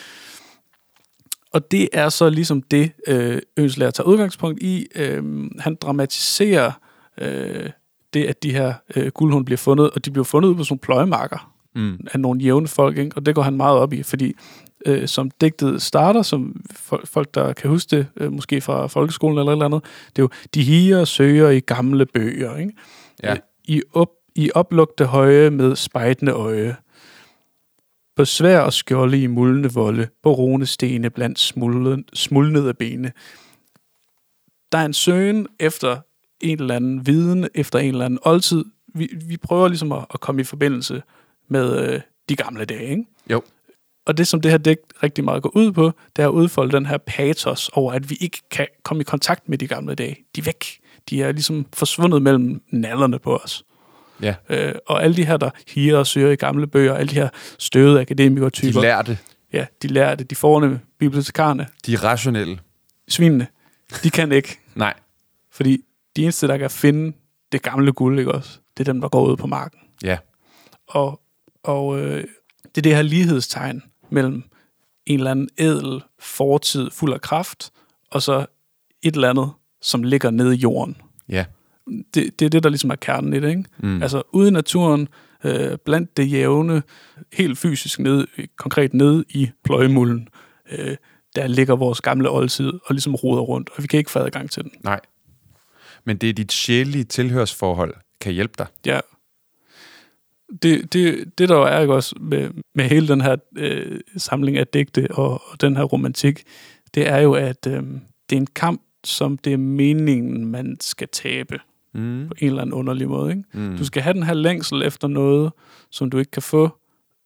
Og 1.52 1.70
det 1.70 1.88
er 1.92 2.08
så 2.08 2.30
ligesom 2.30 2.62
det, 2.62 2.92
øh, 3.06 3.38
Ønslærer 3.56 3.90
tager 3.90 4.08
udgangspunkt 4.08 4.62
i. 4.62 4.86
Øh, 4.94 5.50
han 5.58 5.74
dramatiserer 5.74 6.72
øh, 7.20 7.70
det, 8.14 8.24
at 8.24 8.42
de 8.42 8.52
her 8.52 8.74
øh, 8.96 9.06
guldhund 9.06 9.46
bliver 9.46 9.58
fundet, 9.58 9.90
og 9.90 10.04
de 10.04 10.10
bliver 10.10 10.24
fundet 10.24 10.48
ud 10.48 10.54
på 10.54 10.64
sådan 10.64 10.72
nogle 10.72 10.80
pløjemarker 10.80 11.52
mm. 11.74 12.06
af 12.12 12.20
nogle 12.20 12.40
jævne 12.40 12.68
folk, 12.68 12.98
ikke? 12.98 13.16
og 13.16 13.26
det 13.26 13.34
går 13.34 13.42
han 13.42 13.56
meget 13.56 13.78
op 13.78 13.92
i, 13.92 14.02
fordi 14.02 14.34
øh, 14.86 15.08
som 15.08 15.30
digtet 15.30 15.82
starter, 15.82 16.22
som 16.22 16.60
folk, 17.04 17.34
der 17.34 17.52
kan 17.52 17.70
huske 17.70 17.96
det, 17.96 18.06
øh, 18.16 18.32
måske 18.32 18.60
fra 18.60 18.86
folkeskolen 18.86 19.38
eller 19.38 19.52
et 19.52 19.56
eller 19.56 19.64
andet, 19.64 19.84
det 20.16 20.18
er 20.18 20.22
jo, 20.22 20.28
de 20.54 20.62
higer 20.62 21.04
søger 21.04 21.50
i 21.50 21.60
gamle 21.60 22.06
bøger, 22.06 22.56
ikke? 22.56 22.72
Ja. 23.22 23.36
I, 23.64 23.82
op, 23.92 24.08
I 24.34 24.50
oplugte 24.54 25.04
høje 25.04 25.50
med 25.50 25.76
spejtende 25.76 26.32
øje, 26.32 26.76
på 28.16 28.24
svær 28.24 28.60
og 28.60 28.72
skjolde 28.72 29.22
i 29.22 29.26
muldende 29.26 29.72
volde, 29.72 30.08
på 30.22 30.32
runestene 30.32 31.10
blandt 31.10 31.38
smuldnede 32.14 32.74
bene. 32.74 33.12
Der 34.72 34.78
er 34.78 34.84
en 34.84 34.94
søgen 34.94 35.46
efter 35.60 36.00
en 36.40 36.60
eller 36.60 36.76
anden 36.76 37.06
viden, 37.06 37.48
efter 37.54 37.78
en 37.78 37.88
eller 37.88 38.04
anden 38.04 38.18
oldtid. 38.22 38.64
Vi, 38.94 39.08
vi 39.28 39.36
prøver 39.36 39.68
ligesom 39.68 39.92
at, 39.92 40.06
at 40.14 40.20
komme 40.20 40.40
i 40.40 40.44
forbindelse 40.44 41.02
med 41.48 41.88
øh, 41.88 42.00
de 42.28 42.36
gamle 42.36 42.64
dage, 42.64 42.90
ikke? 42.90 43.04
Jo. 43.30 43.42
Og 44.06 44.18
det, 44.18 44.26
som 44.26 44.40
det 44.40 44.50
her 44.50 44.58
dæk 44.58 44.78
rigtig 45.02 45.24
meget 45.24 45.42
går 45.42 45.56
ud 45.56 45.72
på, 45.72 45.92
det 46.16 46.22
er 46.22 46.28
at 46.28 46.32
udfolde 46.32 46.72
den 46.72 46.86
her 46.86 46.98
patos 46.98 47.68
over, 47.68 47.92
at 47.92 48.10
vi 48.10 48.16
ikke 48.20 48.42
kan 48.50 48.66
komme 48.82 49.00
i 49.00 49.04
kontakt 49.04 49.48
med 49.48 49.58
de 49.58 49.66
gamle 49.66 49.94
dage. 49.94 50.16
De 50.36 50.40
er 50.40 50.44
væk. 50.44 50.80
De 51.10 51.22
er 51.22 51.32
ligesom 51.32 51.66
forsvundet 51.74 52.22
mellem 52.22 52.62
nallerne 52.70 53.18
på 53.18 53.36
os. 53.36 53.64
Ja. 54.22 54.34
Øh, 54.48 54.74
og 54.86 55.04
alle 55.04 55.16
de 55.16 55.24
her, 55.24 55.36
der 55.36 55.50
higer 55.68 55.98
og 55.98 56.06
søger 56.06 56.30
i 56.30 56.36
gamle 56.36 56.66
bøger, 56.66 56.94
alle 56.94 57.10
de 57.10 57.14
her 57.14 57.28
støvede 57.58 58.00
akademikertyper. 58.00 58.80
De 58.80 58.86
lærte. 58.86 59.18
Ja, 59.52 59.66
de 59.82 59.88
lærte. 59.88 60.24
De 60.24 60.34
forne 60.34 60.80
bibliotekarerne. 60.98 61.66
De 61.86 61.96
rationelle. 61.96 62.58
Svinene. 63.08 63.46
De 64.02 64.10
kan 64.10 64.32
ikke. 64.32 64.58
Nej. 64.74 64.94
Fordi 65.50 65.84
de 66.16 66.22
eneste, 66.22 66.48
der 66.48 66.56
kan 66.56 66.70
finde 66.70 67.16
det 67.52 67.62
gamle 67.62 67.92
guld, 67.92 68.18
ikke 68.18 68.32
også? 68.32 68.58
Det 68.76 68.88
er 68.88 68.92
dem, 68.92 69.00
der 69.00 69.08
går 69.08 69.26
ud 69.26 69.36
på 69.36 69.46
marken. 69.46 69.78
Ja. 70.02 70.18
Og, 70.88 71.20
og 71.62 72.00
øh, 72.00 72.24
det 72.64 72.78
er 72.78 72.82
det 72.82 72.94
her 72.94 73.02
lighedstegn 73.02 73.82
mellem 74.10 74.42
en 75.06 75.18
eller 75.18 75.30
anden 75.30 75.48
ædel 75.58 76.02
fortid 76.18 76.90
fuld 76.90 77.12
af 77.12 77.20
kraft, 77.20 77.70
og 78.10 78.22
så 78.22 78.46
et 79.02 79.14
eller 79.14 79.30
andet, 79.30 79.50
som 79.82 80.02
ligger 80.02 80.30
nede 80.30 80.54
i 80.54 80.58
jorden. 80.58 80.96
Ja 81.28 81.44
det, 82.14 82.40
det 82.40 82.44
er 82.44 82.48
det, 82.50 82.62
der 82.62 82.68
ligesom 82.68 82.90
er 82.90 82.96
kernen 82.96 83.34
i 83.34 83.40
det. 83.40 83.48
Ikke? 83.48 83.64
Mm. 83.78 84.02
Altså 84.02 84.22
ude 84.32 84.48
i 84.48 84.50
naturen, 84.50 85.08
øh, 85.44 85.78
blandt 85.84 86.16
det 86.16 86.32
jævne, 86.32 86.82
helt 87.32 87.58
fysisk 87.58 87.98
ned, 87.98 88.26
konkret 88.56 88.94
ned 88.94 89.24
i 89.28 89.50
pløjemulden, 89.64 90.28
øh, 90.72 90.96
der 91.36 91.46
ligger 91.46 91.76
vores 91.76 92.00
gamle 92.00 92.30
oldtid 92.30 92.72
og 92.84 92.94
ligesom 92.94 93.14
roder 93.14 93.42
rundt, 93.42 93.70
og 93.76 93.82
vi 93.82 93.86
kan 93.86 93.98
ikke 93.98 94.10
få 94.10 94.18
adgang 94.18 94.50
til 94.50 94.62
den. 94.62 94.72
Nej. 94.84 95.00
Men 96.04 96.16
det 96.16 96.28
er 96.28 96.32
dit 96.32 96.52
sjælige 96.52 97.04
tilhørsforhold 97.04 97.94
kan 98.20 98.32
hjælpe 98.32 98.54
dig. 98.58 98.66
Ja. 98.86 99.00
Det, 100.62 100.92
det, 100.92 101.38
det 101.38 101.48
der 101.48 101.66
er 101.66 101.80
ikke 101.80 101.94
også 101.94 102.14
med, 102.20 102.50
med 102.74 102.84
hele 102.84 103.08
den 103.08 103.20
her 103.20 103.36
øh, 103.56 104.00
samling 104.16 104.56
af 104.56 104.66
digte 104.66 105.08
og, 105.10 105.42
og 105.46 105.60
den 105.60 105.76
her 105.76 105.82
romantik, 105.82 106.42
det 106.94 107.08
er 107.08 107.18
jo, 107.18 107.32
at 107.32 107.66
øh, 107.66 107.82
det 108.30 108.36
er 108.36 108.40
en 108.40 108.46
kamp, 108.46 108.82
som 109.04 109.38
det 109.38 109.52
er 109.52 109.56
meningen, 109.56 110.46
man 110.46 110.76
skal 110.80 111.08
tabe 111.08 111.60
mm. 111.94 112.28
på 112.28 112.34
en 112.38 112.46
eller 112.46 112.62
anden 112.62 112.74
underlig 112.74 113.08
måde. 113.08 113.30
Ikke? 113.30 113.44
Mm. 113.52 113.76
Du 113.76 113.84
skal 113.84 114.02
have 114.02 114.14
den 114.14 114.22
her 114.22 114.34
længsel 114.34 114.82
efter 114.82 115.08
noget, 115.08 115.52
som 115.90 116.10
du 116.10 116.18
ikke 116.18 116.30
kan 116.30 116.42
få, 116.42 116.78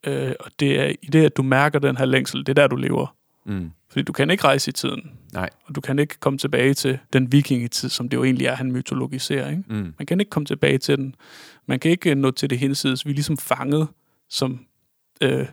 øh, 0.06 0.32
og 0.40 0.50
det 0.60 0.80
er 0.80 0.92
i 1.02 1.06
det, 1.06 1.24
at 1.24 1.36
du 1.36 1.42
mærker 1.42 1.78
den 1.78 1.96
her 1.96 2.04
længsel, 2.04 2.40
det 2.40 2.48
er 2.48 2.54
der, 2.54 2.66
du 2.66 2.76
lever. 2.76 3.16
Mm. 3.46 3.70
Fordi 3.88 4.02
du 4.02 4.12
kan 4.12 4.30
ikke 4.30 4.44
rejse 4.44 4.68
i 4.68 4.72
tiden. 4.72 5.10
Nej. 5.32 5.50
Og 5.64 5.74
du 5.74 5.80
kan 5.80 5.98
ikke 5.98 6.20
komme 6.20 6.38
tilbage 6.38 6.74
til 6.74 6.98
den 7.12 7.32
vikingetid, 7.32 7.88
som 7.88 8.08
det 8.08 8.16
jo 8.16 8.24
egentlig 8.24 8.46
er, 8.46 8.54
han 8.54 8.72
mytologiserer. 8.72 9.50
Ikke? 9.50 9.62
Mm. 9.68 9.94
Man 9.98 10.06
kan 10.06 10.20
ikke 10.20 10.30
komme 10.30 10.46
tilbage 10.46 10.78
til 10.78 10.98
den. 10.98 11.14
Man 11.66 11.80
kan 11.80 11.90
ikke 11.90 12.14
nå 12.14 12.30
til 12.30 12.50
det 12.50 12.58
hinsides. 12.58 13.06
Vi 13.06 13.10
er 13.10 13.14
ligesom 13.14 13.36
fanget, 13.36 13.88
som, 14.28 14.60
øh, 15.20 15.30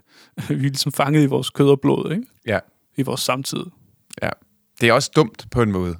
vi 0.49 0.53
er 0.53 0.57
ligesom 0.57 0.91
fanget 0.91 1.23
i 1.23 1.25
vores 1.25 1.49
kød 1.49 1.69
og 1.69 1.81
blod, 1.81 2.11
ikke? 2.11 2.25
Ja. 2.47 2.59
I 2.97 3.01
vores 3.01 3.21
samtid. 3.21 3.63
Ja. 4.21 4.29
Det 4.81 4.89
er 4.89 4.93
også 4.93 5.11
dumt 5.15 5.45
på 5.51 5.61
en 5.61 5.71
måde 5.71 5.95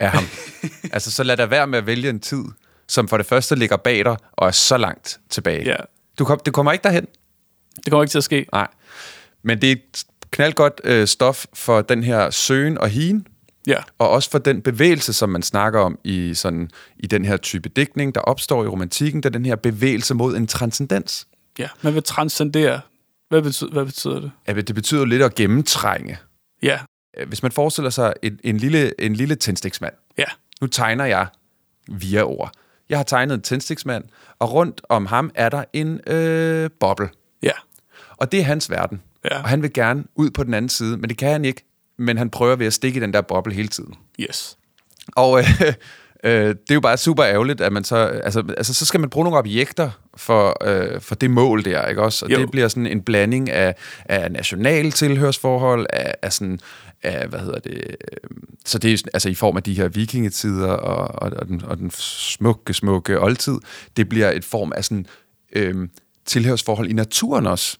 af 0.00 0.10
ham. 0.10 0.24
altså, 0.92 1.10
så 1.10 1.22
lad 1.22 1.36
dig 1.36 1.50
være 1.50 1.66
med 1.66 1.78
at 1.78 1.86
vælge 1.86 2.10
en 2.10 2.20
tid, 2.20 2.44
som 2.88 3.08
for 3.08 3.16
det 3.16 3.26
første 3.26 3.54
ligger 3.54 3.76
bag 3.76 4.04
dig, 4.04 4.16
og 4.32 4.46
er 4.46 4.50
så 4.50 4.76
langt 4.76 5.20
tilbage. 5.30 5.64
Ja. 5.64 5.76
Du, 6.18 6.24
kom, 6.24 6.40
du 6.46 6.50
kommer 6.50 6.72
ikke 6.72 6.82
derhen. 6.82 7.06
Det 7.76 7.90
kommer 7.90 8.02
ikke 8.02 8.10
til 8.10 8.18
at 8.18 8.24
ske. 8.24 8.46
Nej. 8.52 8.68
Men 9.42 9.60
det 9.60 9.68
er 9.68 9.72
et 9.72 10.04
knaldgodt 10.30 10.80
øh, 10.84 11.06
stof 11.06 11.44
for 11.54 11.80
den 11.80 12.04
her 12.04 12.30
søgen 12.30 12.78
og 12.78 12.88
hien, 12.88 13.26
Ja. 13.66 13.76
Og 13.98 14.10
også 14.10 14.30
for 14.30 14.38
den 14.38 14.62
bevægelse, 14.62 15.12
som 15.12 15.28
man 15.28 15.42
snakker 15.42 15.80
om 15.80 15.98
i, 16.04 16.34
sådan, 16.34 16.70
i 16.98 17.06
den 17.06 17.24
her 17.24 17.36
type 17.36 17.68
digtning, 17.68 18.14
der 18.14 18.20
opstår 18.20 18.64
i 18.64 18.66
romantikken, 18.66 19.22
der 19.22 19.28
er 19.28 19.32
den 19.32 19.46
her 19.46 19.56
bevægelse 19.56 20.14
mod 20.14 20.36
en 20.36 20.46
transcendens. 20.46 21.26
Ja, 21.58 21.68
man 21.82 21.94
vil 21.94 22.02
transcendere. 22.02 22.80
Hvad 23.28 23.42
betyder, 23.42 23.70
hvad 23.70 23.84
betyder 23.84 24.20
det? 24.20 24.30
Ja, 24.48 24.52
det 24.52 24.74
betyder 24.74 25.04
lidt 25.04 25.22
at 25.22 25.34
gennemtrænge. 25.34 26.18
Ja. 26.62 26.78
Øh, 27.16 27.28
hvis 27.28 27.42
man 27.42 27.52
forestiller 27.52 27.90
sig 27.90 28.12
en, 28.22 28.40
en 28.44 28.56
lille, 28.56 29.00
en 29.00 29.14
lille 29.14 29.34
tændstiksmand. 29.34 29.94
Ja. 30.18 30.24
Nu 30.60 30.66
tegner 30.66 31.04
jeg 31.04 31.26
via 31.88 32.22
ord. 32.22 32.52
Jeg 32.88 32.98
har 32.98 33.04
tegnet 33.04 33.34
en 33.34 33.42
tændstiksmand, 33.42 34.04
og 34.38 34.52
rundt 34.52 34.80
om 34.88 35.06
ham 35.06 35.30
er 35.34 35.48
der 35.48 35.64
en 35.72 36.00
øh, 36.06 36.70
boble. 36.80 37.08
Ja. 37.42 37.52
Og 38.16 38.32
det 38.32 38.40
er 38.40 38.44
hans 38.44 38.70
verden. 38.70 39.02
Ja. 39.24 39.42
Og 39.42 39.48
han 39.48 39.62
vil 39.62 39.72
gerne 39.72 40.04
ud 40.14 40.30
på 40.30 40.44
den 40.44 40.54
anden 40.54 40.68
side, 40.68 40.96
men 40.96 41.10
det 41.10 41.18
kan 41.18 41.32
han 41.32 41.44
ikke. 41.44 41.64
Men 41.98 42.18
han 42.18 42.30
prøver 42.30 42.56
ved 42.56 42.66
at 42.66 42.72
stikke 42.72 42.96
i 42.96 43.00
den 43.00 43.12
der 43.12 43.20
boble 43.20 43.54
hele 43.54 43.68
tiden. 43.68 43.94
Yes. 44.20 44.58
Og 45.06 45.38
øh, 45.40 45.72
øh, 46.24 46.48
det 46.48 46.70
er 46.70 46.74
jo 46.74 46.80
bare 46.80 46.96
super 46.96 47.24
ærgerligt, 47.24 47.60
at 47.60 47.72
man 47.72 47.84
så... 47.84 47.96
Altså, 47.96 48.44
altså, 48.56 48.74
så 48.74 48.86
skal 48.86 49.00
man 49.00 49.10
bruge 49.10 49.24
nogle 49.24 49.38
objekter 49.38 49.90
for, 50.20 50.66
øh, 50.66 51.00
for 51.00 51.14
det 51.14 51.30
mål 51.30 51.64
der, 51.64 51.86
ikke 51.86 52.02
også? 52.02 52.24
Og 52.24 52.30
Jo. 52.32 52.38
det 52.38 52.50
bliver 52.50 52.68
sådan 52.68 52.86
en 52.86 53.02
blanding 53.02 53.50
af, 53.50 53.74
af 54.04 54.32
national 54.32 54.92
tilhørsforhold, 54.92 55.86
af, 55.90 56.14
af 56.22 56.32
sådan, 56.32 56.60
af, 57.02 57.28
hvad 57.28 57.40
hedder 57.40 57.58
det, 57.58 57.72
øh, 57.74 58.30
så 58.66 58.78
det 58.78 58.92
er 58.92 59.02
altså 59.14 59.28
i 59.28 59.34
form 59.34 59.56
af 59.56 59.62
de 59.62 59.74
her 59.74 59.88
vikingetider 59.88 60.72
og, 60.72 61.22
og, 61.22 61.32
og, 61.36 61.48
den, 61.48 61.62
og 61.64 61.78
den 61.78 61.90
smukke, 61.90 62.74
smukke 62.74 63.20
oldtid, 63.20 63.58
det 63.96 64.08
bliver 64.08 64.30
et 64.30 64.44
form 64.44 64.72
af 64.76 64.84
sådan 64.84 65.06
øh, 65.52 65.88
tilhørsforhold 66.26 66.88
i 66.88 66.92
naturen 66.92 67.46
også. 67.46 67.78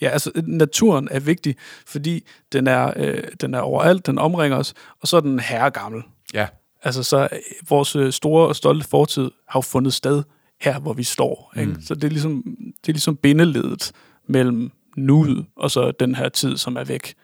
Ja, 0.00 0.08
altså 0.08 0.30
naturen 0.46 1.08
er 1.10 1.20
vigtig, 1.20 1.56
fordi 1.86 2.26
den 2.52 2.66
er, 2.66 2.92
øh, 2.96 3.22
den 3.40 3.54
er 3.54 3.60
overalt, 3.60 4.06
den 4.06 4.18
omringer 4.18 4.58
os, 4.58 4.74
og 5.00 5.08
så 5.08 5.16
er 5.16 5.20
den 5.20 5.40
herregammel. 5.40 6.02
Ja. 6.34 6.46
Altså 6.82 7.02
så 7.02 7.28
øh, 7.32 7.38
vores 7.68 7.96
øh, 7.96 8.12
store 8.12 8.48
og 8.48 8.56
stolte 8.56 8.88
fortid 8.88 9.30
har 9.48 9.58
jo 9.58 9.60
fundet 9.60 9.94
sted 9.94 10.22
her, 10.60 10.80
hvor 10.80 10.92
vi 10.92 11.02
står. 11.02 11.52
Ikke? 11.56 11.72
Mm. 11.72 11.80
Så 11.80 11.94
det 11.94 12.04
er, 12.04 12.08
ligesom, 12.08 12.42
det 12.56 12.88
er 12.88 12.92
ligesom 12.92 13.16
bindeledet 13.16 13.92
mellem 14.26 14.70
nuet 14.96 15.46
og 15.56 15.70
så 15.70 15.90
den 15.90 16.14
her 16.14 16.28
tid, 16.28 16.56
som 16.56 16.76
er 16.76 16.84
væk. 16.84 17.14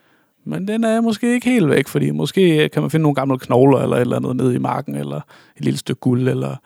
Men 0.44 0.68
den 0.68 0.84
er 0.84 1.00
måske 1.00 1.34
ikke 1.34 1.50
helt 1.50 1.68
væk, 1.68 1.88
fordi 1.88 2.10
måske 2.10 2.64
øh, 2.64 2.70
kan 2.70 2.82
man 2.82 2.90
finde 2.90 3.02
nogle 3.02 3.14
gamle 3.14 3.38
knogler 3.38 3.78
eller 3.78 3.96
et 3.96 4.00
eller 4.00 4.16
andet 4.16 4.36
nede 4.36 4.54
i 4.54 4.58
marken, 4.58 4.94
eller 4.94 5.20
et 5.56 5.64
lille 5.64 5.78
stykke 5.78 6.00
guld, 6.00 6.28
eller, 6.28 6.56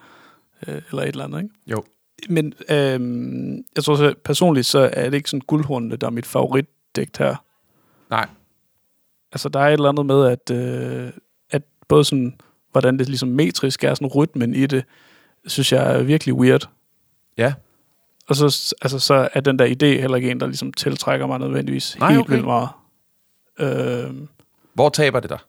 øh, 0.67 0.81
eller 0.89 1.01
et 1.01 1.07
eller 1.07 1.23
andet. 1.23 1.43
Ikke? 1.43 1.55
Jo. 1.67 1.83
Men 2.29 2.53
øhm, 2.69 3.55
jeg 3.75 3.83
tror 3.83 3.95
så 3.95 4.13
personligt, 4.23 4.65
så 4.65 4.89
er 4.93 5.09
det 5.09 5.17
ikke 5.17 5.29
sådan 5.29 5.41
guldhornene, 5.47 5.95
der 5.95 6.07
er 6.07 6.11
mit 6.11 6.25
favoritdigt 6.25 7.17
her. 7.17 7.35
Nej. 8.09 8.27
Altså, 9.31 9.49
der 9.49 9.59
er 9.59 9.67
et 9.67 9.73
eller 9.73 9.89
andet 9.89 10.05
med, 10.05 10.25
at, 10.25 10.51
øh, 10.51 11.11
at 11.51 11.61
både 11.87 12.03
sådan, 12.03 12.37
hvordan 12.71 12.99
det 12.99 13.09
ligesom 13.09 13.29
metrisk 13.29 13.83
er, 13.83 13.93
sådan 13.93 14.07
rytmen 14.07 14.55
i 14.55 14.65
det, 14.65 14.83
synes 15.47 15.71
jeg 15.71 15.95
er 15.95 16.03
virkelig 16.03 16.35
weird. 16.35 16.69
Ja. 17.37 17.53
Og 18.27 18.35
så, 18.35 18.75
altså, 18.81 18.99
så 18.99 19.29
er 19.33 19.39
den 19.39 19.59
der 19.59 19.65
idé 19.65 20.01
heller 20.01 20.15
ikke 20.15 20.31
en, 20.31 20.39
der 20.39 20.47
ligesom 20.47 20.73
tiltrækker 20.73 21.27
mig 21.27 21.39
nødvendigvis 21.39 21.97
Nej, 21.99 22.09
helt 22.09 22.21
okay. 22.21 22.33
vildt 22.33 22.45
meget. 22.45 22.69
Øhm, 23.59 24.27
Hvor 24.73 24.89
taber 24.89 25.19
det 25.19 25.29
dig? 25.29 25.39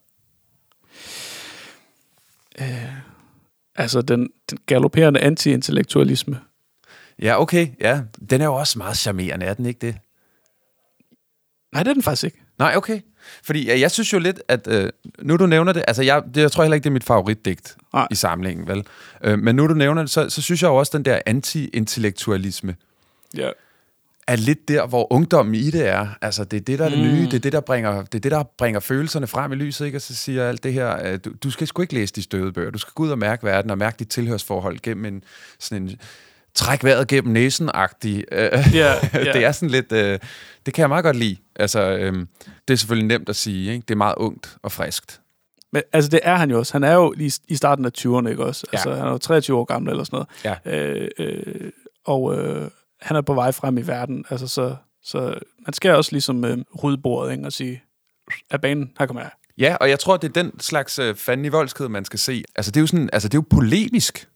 altså, 3.74 4.02
den, 4.02 4.30
den 4.50 4.58
galopperende 4.66 5.20
anti-intellektualisme. 5.20 6.40
Ja, 7.22 7.40
okay. 7.40 7.68
Ja, 7.80 8.02
den 8.30 8.40
er 8.40 8.44
jo 8.44 8.54
også 8.54 8.78
meget 8.78 8.96
charmerende, 8.96 9.46
er 9.46 9.54
den 9.54 9.66
ikke 9.66 9.78
det? 9.86 9.96
Nej, 11.72 11.82
det 11.82 11.90
er 11.90 11.94
den 11.94 12.02
faktisk 12.02 12.24
ikke. 12.24 12.42
Nej, 12.58 12.76
okay. 12.76 13.00
Fordi 13.44 13.66
ja, 13.66 13.80
jeg 13.80 13.90
synes 13.90 14.12
jo 14.12 14.18
lidt, 14.18 14.40
at 14.48 14.68
øh, 14.70 14.90
nu 15.22 15.36
du 15.36 15.46
nævner 15.46 15.72
det, 15.72 15.84
altså 15.88 16.02
jeg, 16.02 16.22
det, 16.34 16.40
jeg 16.40 16.52
tror 16.52 16.62
heller 16.64 16.74
ikke, 16.74 16.84
det 16.84 16.90
er 16.90 16.92
mit 16.94 17.04
favoritdigt 17.04 17.76
Nej. 17.94 18.06
i 18.10 18.14
samlingen, 18.14 18.68
vel? 18.68 18.84
Øh, 19.24 19.38
men 19.38 19.56
nu 19.56 19.66
du 19.68 19.74
nævner 19.74 20.02
det, 20.02 20.10
så, 20.10 20.28
så 20.28 20.42
synes 20.42 20.62
jeg 20.62 20.68
jo 20.68 20.76
også, 20.76 20.92
den 20.98 21.04
der 21.04 21.18
anti-intellektualisme 21.26 22.76
Ja. 23.36 23.50
er 24.26 24.36
lidt 24.36 24.68
der, 24.68 24.86
hvor 24.86 25.12
ungdommen 25.12 25.54
i 25.54 25.70
det 25.70 25.88
er. 25.88 26.08
Altså, 26.22 26.44
det 26.44 26.56
er 26.56 26.60
det, 26.60 26.78
der 26.78 26.84
er 26.84 26.88
det 26.88 26.98
Mm. 26.98 27.04
nye, 27.04 27.24
det 27.24 27.34
er 27.34 27.38
det, 27.38 27.52
der 27.52 27.60
bringer, 27.60 28.02
det 28.02 28.14
er 28.14 28.18
det, 28.20 28.30
der 28.32 28.42
bringer 28.58 28.80
følelserne 28.80 29.26
frem 29.26 29.52
i 29.52 29.54
lyset, 29.54 29.86
ikke? 29.86 29.98
Og 29.98 30.02
så 30.02 30.14
siger 30.14 30.48
alt 30.48 30.64
det 30.64 30.72
her, 30.72 31.06
øh, 31.12 31.18
du, 31.24 31.30
du 31.44 31.50
skal 31.50 31.66
sgu 31.66 31.82
ikke 31.82 31.94
læse 31.94 32.14
de 32.14 32.22
støde 32.22 32.52
bøger, 32.52 32.70
du 32.70 32.78
skal 32.78 32.92
gå 32.94 33.02
ud 33.02 33.10
og 33.10 33.18
mærke 33.18 33.44
verden, 33.44 33.70
og 33.70 33.78
mærke 33.78 33.96
dit 33.98 34.08
tilhørsforhold 34.08 34.78
gennem 34.82 35.04
en, 35.04 35.24
sådan 35.58 35.82
en 35.82 35.96
træk 36.56 36.84
vejret 36.84 37.08
gennem 37.08 37.32
næsen-agtig. 37.32 38.24
Øh, 38.32 38.50
Ja, 38.74 38.94
ja. 39.14 39.32
det 39.32 39.44
er 39.44 39.52
sådan 39.52 39.70
lidt, 39.70 39.92
øh, 39.92 40.18
det 40.66 40.74
kan 40.74 40.80
jeg 40.82 40.88
meget 40.88 41.04
godt 41.04 41.16
lide. 41.16 41.36
Altså, 41.56 41.80
øh, 41.80 42.12
det 42.68 42.74
er 42.74 42.78
selvfølgelig 42.78 43.08
nemt 43.08 43.28
at 43.28 43.36
sige, 43.36 43.72
ikke? 43.72 43.84
Det 43.88 43.94
er 43.94 43.98
meget 43.98 44.14
ungt 44.16 44.56
og 44.62 44.72
friskt. 44.72 45.20
Men 45.72 45.82
altså, 45.92 46.10
det 46.10 46.20
er 46.22 46.36
han 46.36 46.50
jo 46.50 46.58
også. 46.58 46.72
Han 46.72 46.84
er 46.84 46.92
jo 46.94 47.14
i, 47.18 47.32
i 47.48 47.56
starten 47.56 47.84
af 47.84 47.90
20'erne, 47.98 48.28
ikke 48.28 48.44
også? 48.44 48.66
Ja. 48.72 48.76
Altså, 48.76 48.94
han 48.94 49.06
er 49.06 49.10
jo 49.10 49.18
23 49.18 49.56
år 49.56 49.64
gammel 49.64 49.90
eller 49.90 50.04
sådan 50.04 50.24
noget. 50.44 50.58
Ja. 50.66 50.78
Øh, 50.78 51.08
øh, 51.18 51.70
og 52.04 52.38
øh, 52.38 52.68
han 53.00 53.16
er 53.16 53.20
på 53.20 53.34
vej 53.34 53.52
frem 53.52 53.78
i 53.78 53.82
verden. 53.82 54.24
Altså, 54.30 54.48
så, 54.48 54.76
så 55.04 55.34
man 55.66 55.72
skal 55.72 55.94
også 55.94 56.12
ligesom 56.12 56.44
øh, 56.44 56.58
rydde 56.82 56.98
bordet, 57.02 57.32
ikke? 57.32 57.44
Og 57.46 57.52
sige, 57.52 57.82
af 58.50 58.60
banen, 58.60 58.92
her 58.98 59.06
kommer 59.06 59.22
jeg. 59.22 59.30
Ja, 59.58 59.76
og 59.80 59.90
jeg 59.90 59.98
tror, 59.98 60.16
det 60.16 60.28
er 60.36 60.42
den 60.42 60.60
slags 60.60 60.98
øh, 60.98 61.14
fanden 61.14 61.46
i 61.46 61.48
voldsked, 61.48 61.88
man 61.88 62.04
skal 62.04 62.18
se. 62.18 62.44
Altså, 62.56 62.70
det 62.70 62.76
er 62.76 62.82
jo, 62.82 62.86
sådan, 62.86 63.10
altså, 63.12 63.28
det 63.28 63.34
er 63.34 63.38
jo 63.38 63.56
polemisk. 63.56 64.28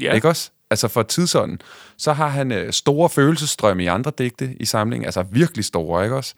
Ja, 0.00 0.14
Ikke 0.14 0.28
også? 0.28 0.50
Altså 0.74 0.88
for 0.88 1.02
tidsånden. 1.02 1.60
Så 1.96 2.12
har 2.12 2.28
han 2.28 2.52
øh, 2.52 2.72
store 2.72 3.08
følelsesstrømme 3.08 3.84
i 3.84 3.86
andre 3.86 4.12
digte 4.18 4.56
i 4.60 4.64
samlingen. 4.64 5.04
Altså 5.04 5.22
virkelig 5.22 5.64
store, 5.64 6.04
ikke 6.04 6.16
også? 6.16 6.34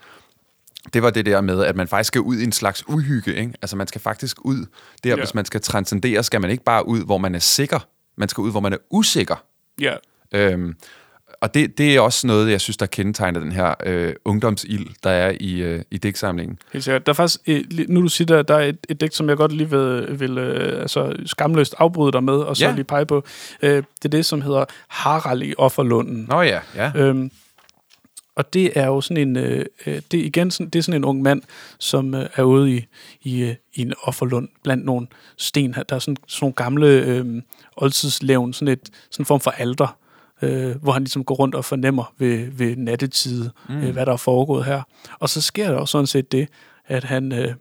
Det 0.93 1.02
var 1.02 1.11
det 1.11 1.26
der 1.26 1.40
med, 1.40 1.64
at 1.64 1.76
man 1.76 1.88
faktisk 1.88 2.09
skal 2.09 2.21
ud 2.21 2.37
i 2.37 2.45
en 2.45 2.52
slags 2.52 2.88
uhygge, 2.88 3.35
ikke? 3.35 3.52
Altså 3.62 3.76
man 3.76 3.87
skal 3.87 4.00
faktisk 4.00 4.37
ud 4.45 4.66
der, 5.05 5.11
ja. 5.11 5.16
hvis 5.16 5.35
man 5.35 5.45
skal 5.45 5.61
transcendere, 5.61 6.23
skal 6.23 6.40
man 6.40 6.50
ikke 6.50 6.64
bare 6.64 6.87
ud, 6.88 7.05
hvor 7.05 7.19
man 7.19 7.35
er 7.35 7.38
sikker. 7.38 7.78
Man 8.16 8.28
skal 8.28 8.43
ud, 8.43 8.50
hvor 8.50 8.61
man 8.61 8.73
er 8.73 8.76
usikker. 8.90 9.45
ja. 9.81 9.95
Øhm, 10.33 10.76
og 11.40 11.55
det, 11.55 11.78
det 11.78 11.97
er 11.97 12.00
også 12.00 12.26
noget, 12.26 12.50
jeg 12.50 12.61
synes, 12.61 12.76
der 12.76 12.87
kendetegner 12.87 13.40
den 13.40 13.52
her 13.52 13.75
øh, 13.87 14.14
ungdomsild, 14.25 14.87
der 15.05 15.11
er 15.11 15.37
i, 15.40 15.52
øh, 15.62 15.83
i 15.90 15.99
digtsamlingen. 15.99 16.59
Helt 16.73 16.85
sikkert. 16.85 17.07
Der 17.07 17.12
er 17.12 17.14
faktisk, 17.14 17.40
øh, 17.47 17.64
nu 17.88 18.02
du 18.02 18.09
siger, 18.09 18.26
der, 18.26 18.43
der 18.43 18.55
er 18.55 18.64
et, 18.69 18.78
et 18.88 19.00
digt, 19.00 19.14
som 19.14 19.28
jeg 19.28 19.37
godt 19.37 19.52
lige 19.52 19.71
vil, 19.71 20.21
vil 20.21 20.38
øh, 20.38 20.81
altså, 20.81 21.16
skamløst 21.26 21.75
afbryde 21.78 22.12
dig 22.12 22.25
med, 22.25 22.35
og 22.35 22.57
så 22.57 22.64
Ja. 22.64 22.73
lige 22.75 22.85
pege 22.85 23.07
på. 23.07 23.25
Øh, 23.62 23.71
det 23.76 24.05
er 24.05 24.09
det, 24.09 24.26
som 24.26 24.43
hedder 24.43 24.64
Harald 24.88 25.43
i 25.43 25.55
Offerlunden. 25.59 26.26
Nå 26.28 26.40
ja, 26.43 26.61
ja. 26.75 26.93
Øhm, 26.95 27.31
og 28.37 28.52
det 28.55 28.73
er 28.78 28.87
jo 28.87 29.00
sådan 29.00 29.28
en, 29.28 29.37
øh, 29.37 29.64
øh, 29.87 30.00
det 30.11 30.21
er 30.21 30.25
igen 30.25 30.50
sådan, 30.50 30.71
det 30.71 30.78
er 30.78 30.83
sådan 30.83 31.00
en 31.00 31.05
ung 31.05 31.23
mand, 31.23 31.43
som 31.78 32.14
øh, 32.14 32.26
er 32.35 32.43
ude 32.43 32.76
i, 32.76 32.87
i, 33.23 33.43
øh, 33.43 33.55
i 33.75 33.81
en 33.83 33.93
offerlund 34.02 34.49
blandt 34.64 34.85
nogle 34.85 35.07
sten. 35.38 35.73
Der 35.88 35.97
er 35.97 35.99
sådan, 35.99 36.16
sådan 36.28 36.45
nogle 36.45 36.55
gamle 36.55 36.87
øh, 36.87 37.43
oldtidslevn, 37.76 38.52
sådan, 38.52 38.69
et, 38.69 38.81
sådan 39.11 39.23
en 39.23 39.26
form 39.26 39.40
for 39.40 39.50
alter, 39.50 39.97
øh, 40.43 40.83
hvor 40.83 40.93
han 40.93 41.02
ligesom 41.02 41.25
går 41.25 41.35
rundt 41.35 41.55
og 41.55 41.64
fornemmer 41.64 42.14
ved, 42.19 42.50
ved 42.50 42.76
nattetid, 42.76 43.50
mm. 43.69 43.76
øh, 43.76 43.93
hvad 43.93 44.07
der 44.07 44.12
er 44.12 44.16
foregået 44.16 44.64
her. 44.64 44.83
Og 45.19 45.28
så 45.28 45.40
sker 45.40 45.71
der 45.71 45.75
jo 45.75 45.87
sådan 45.87 46.07
set 46.07 46.33
det, 46.33 46.49
at 46.87 47.05
han, 47.05 47.33
øh, 47.33 47.55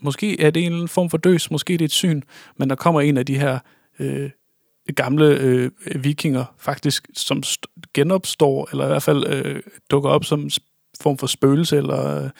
måske 0.00 0.40
er 0.40 0.50
det 0.50 0.60
en 0.60 0.66
eller 0.66 0.76
anden 0.76 0.88
form 0.88 1.10
for 1.10 1.18
døs, 1.18 1.50
måske 1.50 1.72
det 1.72 1.80
er 1.80 1.84
et 1.84 1.92
syn, 1.92 2.22
men 2.56 2.70
der 2.70 2.76
kommer 2.76 3.00
en 3.00 3.16
af 3.16 3.26
de 3.26 3.38
her 3.38 3.58
øh, 3.98 4.30
gamle 4.94 5.26
øh, 5.26 5.70
vikinger 5.94 6.44
faktisk, 6.58 7.08
som 7.14 7.42
st- 7.46 7.82
genopstår, 7.94 8.68
eller 8.70 8.84
i 8.84 8.88
hvert 8.88 9.02
fald 9.02 9.26
øh, 9.26 9.60
dukker 9.90 10.10
op 10.10 10.24
som 10.24 10.50
form 11.00 11.18
for 11.18 11.26
spøgelse, 11.26 11.76
eller 11.76 12.24
øh, 12.24 12.30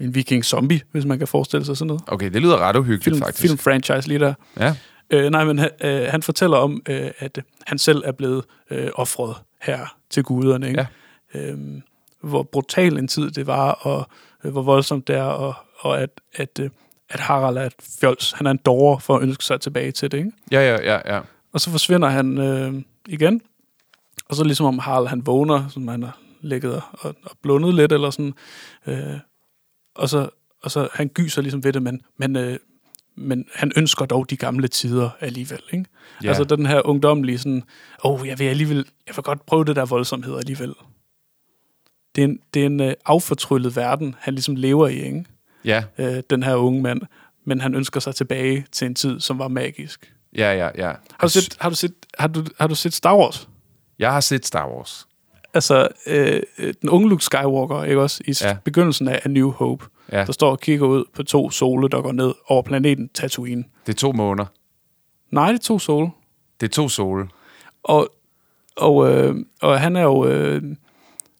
en 0.00 0.14
viking-zombie, 0.14 0.80
hvis 0.92 1.04
man 1.04 1.18
kan 1.18 1.28
forestille 1.28 1.64
sig 1.66 1.76
sådan 1.76 1.86
noget. 1.86 2.02
Okay, 2.06 2.30
det 2.30 2.42
lyder 2.42 2.58
ret 2.58 2.76
uhyggeligt, 2.76 3.04
Film, 3.04 3.18
faktisk. 3.18 3.42
film-franchise 3.42 4.08
lige 4.08 4.18
der. 4.18 4.34
Ja. 4.60 4.74
Øh, 5.12 5.30
nej, 5.30 5.44
men 5.44 5.58
øh, 5.58 6.02
han 6.08 6.22
fortæller 6.22 6.56
om, 6.56 6.82
øh, 6.88 7.10
at 7.18 7.38
han 7.66 7.78
selv 7.78 8.02
er 8.04 8.12
blevet 8.12 8.44
øh, 8.70 8.90
offret 8.94 9.36
her 9.62 9.96
til 10.10 10.22
guderne. 10.22 10.68
Ikke? 10.68 10.86
Ja. 11.34 11.40
Øhm, 11.40 11.82
hvor 12.22 12.42
brutal 12.42 12.98
en 12.98 13.08
tid 13.08 13.30
det 13.30 13.46
var, 13.46 13.70
og 13.70 14.06
øh, 14.44 14.52
hvor 14.52 14.62
voldsomt 14.62 15.08
det 15.08 15.16
er, 15.16 15.22
og, 15.22 15.54
og 15.78 16.00
at, 16.02 16.10
at, 16.34 16.58
øh, 16.60 16.70
at 17.08 17.20
Harald 17.20 17.56
er 17.56 17.62
et 17.62 17.74
fjols. 18.00 18.32
Han 18.32 18.46
er 18.46 18.50
en 18.50 18.60
dårer 18.66 18.98
for 18.98 19.16
at 19.16 19.22
ønske 19.22 19.44
sig 19.44 19.60
tilbage 19.60 19.92
til 19.92 20.12
det. 20.12 20.18
Ikke? 20.18 20.32
Ja, 20.50 20.60
ja, 20.60 20.92
ja, 20.92 21.14
ja. 21.14 21.20
Og 21.52 21.60
så 21.60 21.70
forsvinder 21.70 22.08
han 22.08 22.38
øh, 22.38 22.82
igen. 23.08 23.40
Og 24.28 24.36
så 24.36 24.44
ligesom 24.44 24.66
om 24.66 24.78
Harald 24.78 25.06
han 25.06 25.26
vågner, 25.26 25.68
som 25.68 25.88
han 25.88 26.02
har 26.02 26.18
ligget 26.40 26.74
og, 26.74 26.82
og, 26.92 27.14
og 27.24 27.36
blundet 27.42 27.74
lidt, 27.74 27.92
eller 27.92 28.10
sådan. 28.10 28.34
Øh, 28.86 29.18
og, 29.94 30.08
så, 30.08 30.28
og 30.62 30.70
så 30.70 30.88
han 30.92 31.08
gyser 31.08 31.42
ligesom 31.42 31.64
ved 31.64 31.72
det, 31.72 31.82
men, 31.82 32.02
men, 32.16 32.36
øh, 32.36 32.58
men 33.16 33.44
han 33.54 33.72
ønsker 33.76 34.04
dog 34.06 34.30
de 34.30 34.36
gamle 34.36 34.68
tider 34.68 35.10
alligevel. 35.20 35.60
Ikke? 35.72 35.84
Ja. 36.22 36.28
Altså 36.28 36.44
den 36.44 36.66
her 36.66 36.86
ungdomlige 36.86 37.38
sådan, 37.38 37.62
åh, 38.04 38.20
oh, 38.20 38.28
jeg 38.28 38.38
vil 38.38 38.44
alligevel, 38.44 38.86
jeg 39.06 39.16
vil 39.16 39.22
godt 39.22 39.46
prøve 39.46 39.64
det 39.64 39.76
der 39.76 39.86
voldsomhed 39.86 40.38
alligevel. 40.38 40.74
Det 42.16 42.24
er 42.24 42.28
en, 42.28 42.38
det 42.54 42.62
er 42.62 42.66
en 42.66 42.80
øh, 42.80 42.94
affortryllet 43.06 43.76
verden, 43.76 44.14
han 44.18 44.34
ligesom 44.34 44.56
lever 44.56 44.88
i, 44.88 45.02
ikke? 45.02 45.24
Ja, 45.64 45.84
Øh, 45.98 46.22
den 46.30 46.42
her 46.42 46.54
unge 46.54 46.82
mand. 46.82 47.00
Men 47.44 47.60
han 47.60 47.74
ønsker 47.74 48.00
sig 48.00 48.14
tilbage 48.14 48.66
til 48.72 48.86
en 48.86 48.94
tid, 48.94 49.20
som 49.20 49.38
var 49.38 49.48
magisk. 49.48 50.12
ja, 50.36 50.52
ja, 50.52 50.70
ja. 50.86 50.92
Har 51.18 51.26
du 51.26 51.28
set, 51.28 51.56
har 51.60 51.68
du 51.68 51.74
set, 51.74 51.94
har 52.18 52.28
du, 52.28 52.44
har 52.60 52.66
du 52.66 52.74
set 52.74 52.94
Star 52.94 53.16
Wars? 53.16 53.48
Jeg 53.98 54.12
har 54.12 54.20
set 54.20 54.46
Star 54.46 54.68
Wars. 54.68 55.06
Altså, 55.54 55.88
øh, 56.06 56.42
øh, 56.58 56.74
den 56.82 56.88
unge 56.88 57.08
Luke 57.08 57.24
Skywalker, 57.24 57.84
ikke 57.84 58.00
også? 58.00 58.22
I 58.26 58.34
ja. 58.42 58.56
begyndelsen 58.64 59.08
af 59.08 59.20
A 59.24 59.28
New 59.28 59.50
Hope, 59.50 59.84
Ja, 60.12 60.24
der 60.24 60.32
står 60.32 60.50
og 60.50 60.60
kigger 60.60 60.86
ud 60.86 61.04
på 61.14 61.22
to 61.22 61.50
sole, 61.50 61.88
der 61.88 62.02
går 62.02 62.12
ned 62.12 62.34
over 62.48 62.62
planeten 62.62 63.08
Tatooine. 63.08 63.64
det 63.86 63.92
er 63.92 63.96
to 63.96 64.12
måneder. 64.12 64.46
Nej, 65.30 65.46
det 65.52 65.58
er 65.58 65.62
to 65.62 65.78
sole. 65.78 66.10
Det 66.60 66.66
er 66.68 66.72
to 66.72 66.88
sole. 66.88 67.28
Og, 67.82 68.08
og, 68.76 69.10
øh, 69.12 69.36
og 69.62 69.80
han 69.80 69.96
er 69.96 70.02
jo... 70.02 70.26
Øh, 70.26 70.62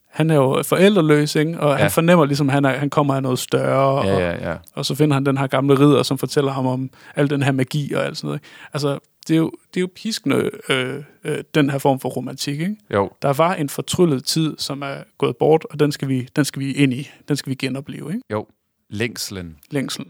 han 0.09 0.31
er 0.31 0.35
jo 0.35 0.63
forældreløs, 0.63 1.37
ikke? 1.37 1.61
og 1.61 1.71
ja. 1.71 1.83
Han 1.83 1.91
fornemmer 1.91 2.25
ligesom, 2.25 2.49
at 2.49 2.53
han, 2.55 2.65
er, 2.65 2.71
han 2.71 2.91
kommer 2.91 3.15
af 3.15 3.23
noget 3.23 3.39
større, 3.39 4.07
Ja, 4.07 4.15
og, 4.15 4.21
ja, 4.21 4.51
ja. 4.51 4.57
og 4.75 4.87
så 4.87 4.95
finder 4.95 5.15
han 5.15 5.27
den 5.27 5.39
her 5.39 5.47
gamle 5.47 5.75
ridder, 5.81 6.03
som 6.03 6.19
fortæller 6.19 6.53
ham 6.53 6.67
om 6.67 6.91
al 7.17 7.31
den 7.31 7.43
her 7.43 7.53
magi 7.53 7.93
og 7.93 8.05
alt 8.05 8.17
sådan 8.17 8.29
noget. 8.29 8.39
ikke? 8.41 8.49
Altså, 8.73 8.99
det 9.29 9.35
er 9.35 9.39
jo, 9.39 9.53
det 9.75 9.77
er 9.77 9.81
jo 9.81 9.89
piskende, 9.95 10.51
øh, 10.69 11.03
øh, 11.25 11.39
den 11.55 11.71
her 11.71 11.79
form 11.79 12.01
for 12.01 12.09
romantik, 12.09 12.61
ikke? 12.61 12.77
Jo, 12.95 13.11
Der 13.23 13.33
var 13.33 13.55
en 13.55 13.69
fortryllet 13.69 14.25
tid, 14.25 14.55
som 14.59 14.83
er 14.83 14.95
gået 15.19 15.37
bort, 15.37 15.67
og 15.71 15.81
den 15.81 15.93
skal 15.93 16.09
vi, 16.09 16.29
den 16.37 16.45
skal 16.45 16.61
vi 16.61 16.73
ind 16.73 16.93
i. 16.93 17.11
Den 17.29 17.37
skal 17.37 17.51
vi 17.51 17.55
genopleve, 17.55 18.09
ikke? 18.09 18.23
jo. 18.33 18.47
Længslen. 18.93 19.59
Længsel. 19.71 20.05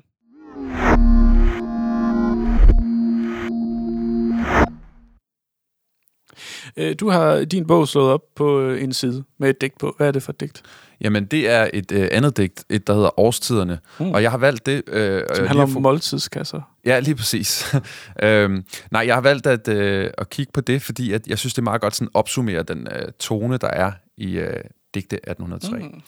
Øh, 6.76 6.94
du 7.00 7.10
har 7.10 7.44
din 7.44 7.66
bog 7.66 7.88
slået 7.88 8.10
op 8.12 8.20
på 8.36 8.60
øh, 8.60 8.82
en 8.82 8.92
side 8.92 9.24
med 9.38 9.50
et 9.50 9.60
digt 9.60 9.78
på. 9.78 9.94
Hvad 9.96 10.08
er 10.08 10.12
det 10.12 10.22
for 10.22 10.32
et 10.32 10.40
digt? 10.40 10.62
Jamen, 11.00 11.24
det 11.24 11.50
er 11.50 11.70
et 11.74 11.92
øh, 11.92 12.08
andet 12.12 12.36
digt, 12.36 12.64
et 12.70 12.86
der 12.86 12.94
hedder 12.94 13.20
Årstiderne. 13.20 13.78
Mm. 14.00 14.10
Og 14.10 14.22
jeg 14.22 14.30
har 14.30 14.38
valgt 14.38 14.66
det... 14.66 14.82
Øh, 14.86 15.22
Som 15.34 15.46
handler 15.46 15.62
at 15.64 15.70
få- 15.70 15.76
om 15.76 15.82
måltidskasser. 15.82 16.60
Ja, 16.84 16.98
lige 17.00 17.14
præcis. 17.14 17.74
øhm, 18.22 18.64
nej, 18.90 19.06
jeg 19.06 19.14
har 19.14 19.20
valgt 19.20 19.46
at, 19.46 19.68
øh, 19.68 20.10
at 20.18 20.30
kigge 20.30 20.52
på 20.52 20.60
det, 20.60 20.82
fordi 20.82 21.12
at 21.12 21.26
jeg 21.26 21.38
synes, 21.38 21.54
det 21.54 21.58
er 21.58 21.64
meget 21.64 21.80
godt 21.80 21.94
sådan 21.96 22.08
opsummere 22.14 22.62
den 22.62 22.88
øh, 22.92 23.12
tone, 23.18 23.56
der 23.56 23.68
er 23.68 23.92
i 24.16 24.38
øh, 24.38 24.60
digte 24.94 25.16
1803. 25.16 25.78
Mm. 25.78 26.02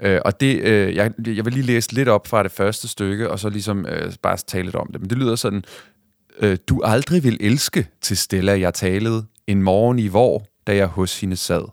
Øh, 0.00 0.20
og 0.24 0.40
det, 0.40 0.60
øh, 0.60 0.94
jeg, 0.94 1.12
jeg 1.26 1.44
vil 1.44 1.52
lige 1.52 1.66
læse 1.66 1.92
lidt 1.92 2.08
op 2.08 2.26
fra 2.26 2.42
det 2.42 2.52
første 2.52 2.88
stykke, 2.88 3.30
og 3.30 3.38
så 3.38 3.48
ligesom 3.48 3.86
øh, 3.86 4.12
bare 4.22 4.36
tale 4.36 4.64
lidt 4.64 4.76
om 4.76 4.88
det. 4.92 5.00
Men 5.00 5.10
det 5.10 5.18
lyder 5.18 5.36
sådan, 5.36 5.64
øh, 6.38 6.56
du 6.68 6.82
aldrig 6.84 7.24
vil 7.24 7.36
elske 7.40 7.88
til 8.00 8.16
Stella, 8.16 8.60
jeg 8.60 8.74
talede, 8.74 9.26
en 9.46 9.62
morgen 9.62 9.98
i 9.98 10.08
vor, 10.08 10.46
da 10.66 10.76
jeg 10.76 10.86
hos 10.86 11.20
hende 11.20 11.36
sad. 11.36 11.64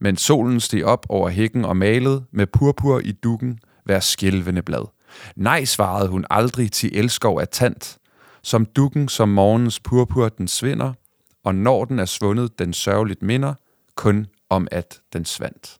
Men 0.00 0.16
solen 0.16 0.60
steg 0.60 0.84
op 0.84 1.06
over 1.08 1.28
hækken 1.28 1.64
og 1.64 1.76
malede 1.76 2.24
med 2.30 2.46
purpur 2.46 3.00
i 3.04 3.12
dukken 3.12 3.58
hver 3.84 4.00
skælvende 4.00 4.62
blad. 4.62 4.84
Nej, 5.36 5.64
svarede 5.64 6.08
hun 6.08 6.24
aldrig 6.30 6.72
til 6.72 6.98
elskov 6.98 7.40
af 7.40 7.48
tant. 7.48 7.98
Som 8.42 8.66
dukken, 8.66 9.08
som 9.08 9.28
morgens 9.28 9.80
purpur 9.80 10.28
den 10.28 10.48
svinder, 10.48 10.92
og 11.44 11.54
når 11.54 11.84
den 11.84 11.98
er 11.98 12.04
svundet, 12.04 12.58
den 12.58 12.72
sørgeligt 12.72 13.22
minder, 13.22 13.54
kun 13.94 14.26
om 14.50 14.68
at 14.70 15.00
den 15.12 15.24
svandt. 15.24 15.76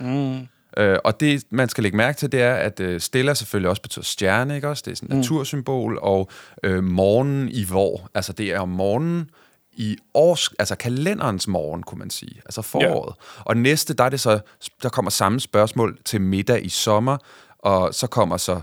Mm. 0.00 0.48
Øh, 0.76 0.98
og 1.04 1.20
det, 1.20 1.44
man 1.50 1.68
skal 1.68 1.82
lægge 1.82 1.96
mærke 1.96 2.18
til, 2.18 2.32
det 2.32 2.42
er, 2.42 2.54
at 2.54 2.80
øh, 2.80 3.00
Stella 3.00 3.34
selvfølgelig 3.34 3.70
også 3.70 3.82
betyder 3.82 4.04
stjerne, 4.04 4.56
ikke 4.56 4.68
også? 4.68 4.82
Det 4.86 4.90
er 4.90 4.96
sådan 4.96 5.08
et 5.08 5.14
mm. 5.14 5.20
natursymbol, 5.20 5.98
og 6.02 6.30
øh, 6.62 6.84
morgenen 6.84 7.48
i 7.48 7.64
vor, 7.64 8.10
altså 8.14 8.32
det 8.32 8.52
er 8.52 8.60
om 8.60 8.68
morgenen 8.68 9.30
i 9.72 9.96
års, 10.14 10.48
altså 10.58 10.74
kalenderens 10.76 11.48
morgen, 11.48 11.82
kunne 11.82 11.98
man 11.98 12.10
sige, 12.10 12.40
altså 12.44 12.62
foråret. 12.62 13.14
Ja. 13.18 13.42
Og 13.44 13.56
næste, 13.56 13.94
der 13.94 14.04
er 14.04 14.08
det 14.08 14.20
så, 14.20 14.40
der 14.82 14.88
kommer 14.88 15.10
samme 15.10 15.40
spørgsmål 15.40 15.98
til 16.04 16.20
middag 16.20 16.64
i 16.64 16.68
sommer, 16.68 17.16
og 17.58 17.94
så 17.94 18.06
kommer 18.06 18.36
så 18.36 18.60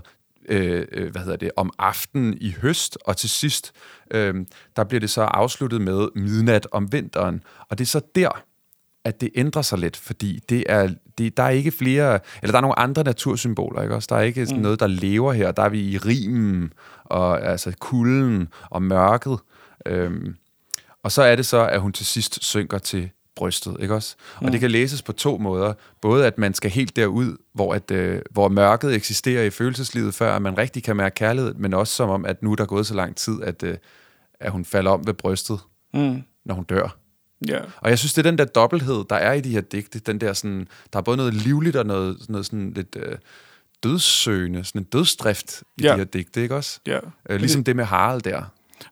øh, 0.48 0.86
øh, 0.92 1.10
hvad 1.12 1.22
hedder 1.22 1.36
det, 1.36 1.50
om 1.56 1.72
aftenen 1.78 2.38
i 2.40 2.54
høst, 2.62 2.98
og 3.04 3.16
til 3.16 3.30
sidst, 3.30 3.72
øh, 4.10 4.34
der 4.76 4.84
bliver 4.84 5.00
det 5.00 5.10
så 5.10 5.22
afsluttet 5.22 5.80
med 5.80 6.08
midnat 6.14 6.66
om 6.72 6.92
vinteren. 6.92 7.42
Og 7.68 7.78
det 7.78 7.84
er 7.84 7.88
så 7.88 8.00
der, 8.14 8.42
at 9.06 9.20
det 9.20 9.30
ændrer 9.34 9.62
sig 9.62 9.78
lidt, 9.78 9.96
fordi 9.96 10.40
det 10.48 10.64
er, 10.68 10.88
det, 11.18 11.36
der 11.36 11.42
er 11.42 11.48
ikke 11.50 11.70
flere, 11.70 12.18
eller 12.42 12.52
der 12.52 12.56
er 12.56 12.60
nogle 12.60 12.78
andre 12.78 13.04
natursymboler, 13.04 13.82
ikke 13.82 13.94
også? 13.94 14.06
Der 14.10 14.16
er 14.16 14.20
ikke 14.22 14.46
sådan 14.46 14.62
noget, 14.62 14.80
der 14.80 14.86
lever 14.86 15.32
her. 15.32 15.52
Der 15.52 15.62
er 15.62 15.68
vi 15.68 15.80
i 15.80 15.98
rimen, 15.98 16.72
og 17.04 17.42
altså 17.46 17.72
kulden 17.80 18.48
og 18.70 18.82
mørket. 18.82 19.38
Øhm, 19.86 20.34
og 21.02 21.12
så 21.12 21.22
er 21.22 21.36
det 21.36 21.46
så, 21.46 21.66
at 21.68 21.80
hun 21.80 21.92
til 21.92 22.06
sidst 22.06 22.44
synker 22.44 22.78
til 22.78 23.10
brystet, 23.36 23.76
ikke 23.80 23.94
også? 23.94 24.16
Og 24.36 24.52
det 24.52 24.60
kan 24.60 24.70
læses 24.70 25.02
på 25.02 25.12
to 25.12 25.38
måder. 25.38 25.72
Både 26.02 26.26
at 26.26 26.38
man 26.38 26.54
skal 26.54 26.70
helt 26.70 26.96
derud, 26.96 27.36
hvor, 27.54 27.74
at, 27.74 27.90
øh, 27.90 28.20
hvor 28.30 28.48
mørket 28.48 28.94
eksisterer 28.94 29.42
i 29.44 29.50
følelseslivet, 29.50 30.14
før 30.14 30.36
at 30.36 30.42
man 30.42 30.58
rigtig 30.58 30.84
kan 30.84 30.96
mærke 30.96 31.14
kærlighed, 31.14 31.54
men 31.54 31.74
også 31.74 31.94
som 31.94 32.08
om, 32.10 32.24
at 32.24 32.42
nu 32.42 32.52
er 32.52 32.56
der 32.56 32.66
gået 32.66 32.86
så 32.86 32.94
lang 32.94 33.16
tid, 33.16 33.42
at, 33.42 33.62
øh, 33.62 33.76
at 34.40 34.50
hun 34.52 34.64
falder 34.64 34.90
om 34.90 35.06
ved 35.06 35.14
brystet, 35.14 35.58
Mm. 35.94 36.22
når 36.44 36.54
hun 36.54 36.64
dør. 36.64 36.96
Ja. 37.48 37.58
Og 37.80 37.90
jeg 37.90 37.98
synes, 37.98 38.14
det 38.14 38.26
er 38.26 38.30
den 38.30 38.38
der 38.38 38.44
dobbelthed, 38.44 39.04
der 39.10 39.16
er 39.16 39.32
i 39.32 39.40
de 39.40 39.50
her 39.50 39.60
digte. 39.60 39.98
Den 39.98 40.20
der 40.20 40.32
sådan, 40.32 40.68
der 40.92 40.98
er 40.98 41.02
både 41.02 41.16
noget 41.16 41.34
livligt 41.34 41.76
og 41.76 41.86
noget, 41.86 42.16
noget 42.28 42.46
sådan 42.46 42.72
lidt 42.76 42.96
øh, 42.96 43.16
dødssøgende, 43.82 44.64
sådan 44.64 44.80
en 44.80 44.84
dødsdrift 44.84 45.62
i 45.78 45.82
Ja. 45.82 45.92
de 45.92 45.96
her 45.96 46.04
digte, 46.04 46.42
ikke 46.42 46.54
også? 46.54 46.80
ja. 46.86 46.98
Øh, 47.30 47.40
ligesom 47.40 47.64
det 47.64 47.76
med 47.76 47.84
Harald 47.84 48.22
der. 48.22 48.42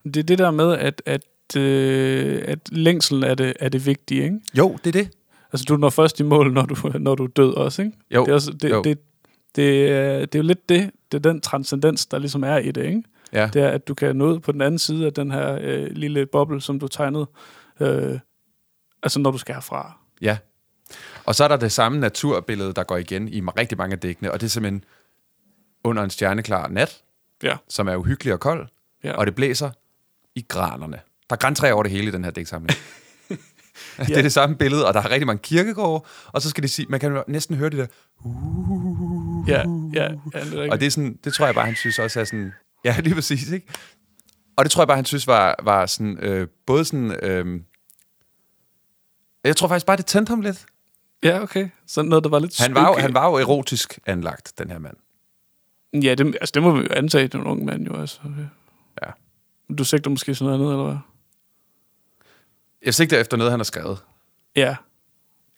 Det 0.04 0.16
er 0.16 0.22
det 0.22 0.38
der 0.38 0.50
med, 0.50 0.72
at, 0.72 1.02
at, 1.06 1.56
øh, 1.56 2.42
at 2.46 2.58
længsel 2.72 3.22
er 3.22 3.34
det, 3.34 3.52
er 3.60 3.68
det 3.68 3.86
vigtige, 3.86 4.24
ikke? 4.24 4.40
Jo, 4.58 4.76
det 4.84 4.96
er 4.96 5.02
det. 5.02 5.10
Altså, 5.52 5.64
du 5.68 5.76
når 5.76 5.90
først 5.90 6.20
i 6.20 6.22
mål, 6.22 6.52
når 6.52 6.62
du, 6.66 6.98
når 6.98 7.14
du 7.14 7.24
er 7.24 7.28
død 7.28 7.54
også, 7.54 7.82
ikke? 7.82 7.96
Jo, 8.10 8.24
Det 8.24 8.30
er, 8.30 8.34
også, 8.34 8.52
det, 8.52 8.70
jo. 8.70 8.82
det, 8.82 8.98
det, 9.56 9.90
er, 9.90 10.18
det 10.20 10.34
er 10.34 10.38
jo 10.38 10.42
lidt 10.42 10.68
det, 10.68 10.90
det 11.12 11.18
er 11.26 11.32
den 11.32 11.40
transcendens, 11.40 12.06
der 12.06 12.18
ligesom 12.18 12.44
er 12.44 12.56
i 12.56 12.70
det, 12.70 12.84
ikke? 12.86 13.02
Ja. 13.32 13.50
Det 13.52 13.62
er, 13.62 13.68
at 13.68 13.88
du 13.88 13.94
kan 13.94 14.16
nå 14.16 14.32
ud 14.32 14.40
på 14.40 14.52
den 14.52 14.60
anden 14.60 14.78
side 14.78 15.06
af 15.06 15.12
den 15.12 15.30
her 15.30 15.58
øh, 15.60 15.86
lille 15.90 16.26
boble, 16.26 16.60
som 16.60 16.80
du 16.80 16.88
tegnede, 16.88 17.26
øh, 17.80 18.18
altså 19.04 19.18
når 19.18 19.30
du 19.30 19.38
skal 19.38 19.54
herfra. 19.54 19.98
ja. 20.20 20.38
Og 21.24 21.34
så 21.34 21.44
er 21.44 21.48
der 21.48 21.56
det 21.56 21.72
samme 21.72 21.98
naturbillede, 22.00 22.72
der 22.72 22.84
går 22.84 22.96
igen 22.96 23.28
i 23.28 23.40
rigtig 23.40 23.78
mange 23.78 23.92
af 23.92 23.98
digtene, 24.00 24.32
og 24.32 24.40
det 24.40 24.46
er 24.46 24.50
simpelthen 24.50 24.84
under 25.84 26.02
en 26.02 26.10
stjerneklar 26.10 26.68
nat, 26.68 27.02
Ja. 27.42 27.56
som 27.68 27.88
er 27.88 27.96
uhyggelig 27.96 28.32
og 28.32 28.40
kold, 28.40 28.68
Ja. 29.04 29.12
og 29.12 29.26
det 29.26 29.34
blæser 29.34 29.70
i 30.34 30.44
granerne. 30.48 30.96
Der 31.30 31.36
er 31.36 31.36
græntræ 31.36 31.70
over 31.72 31.82
det 31.82 31.92
hele 31.92 32.08
i 32.08 32.10
den 32.10 32.24
her 32.24 32.30
digtsamling. 32.30 32.78
det 34.06 34.16
er 34.18 34.22
det 34.22 34.32
samme 34.32 34.56
billede, 34.56 34.86
og 34.86 34.94
der 34.94 35.00
er 35.02 35.10
rigtig 35.10 35.26
mange 35.26 35.42
kirkegårde, 35.42 36.04
og 36.26 36.42
så 36.42 36.50
skal 36.50 36.62
de 36.62 36.68
sige, 36.68 36.86
man 36.88 37.00
kan 37.00 37.22
næsten 37.28 37.56
høre 37.56 37.70
det 37.70 37.78
der, 37.78 37.86
Ja, 39.48 39.62
ja, 39.94 40.02
ja 40.34 40.44
det 40.44 40.70
Og 40.70 40.80
det, 40.80 40.86
er 40.86 40.90
sådan, 40.90 41.18
det 41.24 41.34
tror 41.34 41.46
jeg 41.46 41.54
bare, 41.54 41.66
han 41.66 41.76
synes 41.76 41.98
også 41.98 42.20
er 42.20 42.24
sådan... 42.24 42.52
Ja, 42.84 42.96
lige 43.00 43.14
præcis, 43.14 43.50
ikke? 43.50 43.66
Og 44.56 44.64
det 44.64 44.72
tror 44.72 44.82
jeg 44.82 44.88
bare, 44.88 44.96
han 44.96 45.04
synes 45.04 45.26
var, 45.26 45.56
var 45.62 45.86
sådan... 45.86 46.18
Øh, 46.22 46.48
både 46.66 46.84
sådan... 46.84 47.16
Øh, 47.22 47.60
jeg 49.44 49.56
tror 49.56 49.68
faktisk 49.68 49.86
bare, 49.86 49.96
det 49.96 50.06
tændte 50.06 50.30
ham 50.30 50.40
lidt. 50.40 50.66
Ja, 51.22 51.42
okay. 51.42 51.68
Sådan 51.86 52.08
noget, 52.08 52.24
der 52.24 52.30
var 52.30 52.38
lidt 52.38 52.58
Han 52.58 52.74
var, 52.74 52.88
jo, 52.88 52.94
han 52.94 53.14
var 53.14 53.26
jo 53.26 53.34
erotisk 53.34 53.98
anlagt, 54.06 54.52
den 54.58 54.70
her 54.70 54.78
mand. 54.78 54.96
Ja, 56.02 56.14
det, 56.14 56.26
altså, 56.26 56.52
det 56.54 56.62
må 56.62 56.70
vi 56.70 56.80
jo 56.80 56.88
antage, 56.90 57.24
det 57.24 57.34
er 57.34 57.38
en 57.38 57.46
ung 57.46 57.64
mand 57.64 57.86
jo. 57.86 58.00
Altså. 58.00 58.18
Ja. 59.02 59.10
Du 59.74 59.84
sigter 59.84 60.10
måske 60.10 60.34
sådan 60.34 60.44
noget 60.44 60.58
andet, 60.58 60.72
eller 60.72 60.84
hvad? 60.84 60.98
Jeg 62.84 62.94
sigter 62.94 63.20
efter 63.20 63.36
noget, 63.36 63.50
han 63.52 63.60
har 63.60 63.64
skrevet. 63.64 63.98
Ja. 64.56 64.76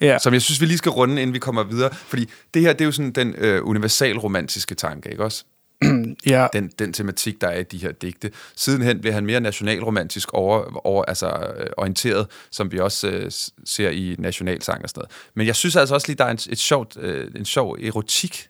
Ja. 0.01 0.19
Som 0.19 0.33
jeg 0.33 0.43
synes, 0.43 0.61
vi 0.61 0.67
lige 0.67 0.79
skal 0.79 0.91
runde, 0.91 1.23
inden 1.23 1.35
vi 1.35 1.39
kommer 1.39 1.63
videre. 1.63 1.95
Fordi 1.95 2.31
det 2.55 2.63
her, 2.63 2.73
det 2.73 2.81
er 2.81 2.85
jo 2.85 2.93
sådan 2.93 3.13
den 3.13 3.35
øh, 3.39 3.67
universal 3.67 4.19
romantiske 4.19 4.75
tanke, 4.75 5.11
ikke 5.11 5.25
også? 5.25 5.45
ja. 6.27 6.47
Den, 6.53 6.71
den 6.79 6.93
tematik, 6.93 7.41
der 7.41 7.49
er 7.49 7.59
i 7.59 7.63
de 7.63 7.79
her 7.79 7.93
digte. 7.93 8.31
Sidenhen 8.57 9.01
blev 9.01 9.13
han 9.13 9.27
mere 9.27 9.41
nationalromantisk 9.41 10.33
over, 10.33 10.87
over, 10.87 11.05
altså, 11.05 11.55
øh, 11.59 11.67
orienteret, 11.77 12.27
som 12.51 12.73
vi 12.73 12.79
også 12.79 13.09
øh, 13.09 13.31
ser 13.65 13.91
i 13.91 14.17
nationalsang 14.19 14.83
og 14.83 14.89
sådan 14.89 15.01
noget. 15.01 15.11
Men 15.35 15.47
jeg 15.47 15.57
synes 15.57 15.77
altså 15.77 15.95
også 15.95 16.09
lige, 16.09 16.17
der 16.17 16.25
er 16.25 16.31
en, 16.31 16.39
et 16.51 16.59
sjovt, 16.59 16.97
øh, 17.01 17.31
en 17.37 17.45
sjov 17.45 17.77
erotik. 17.83 18.49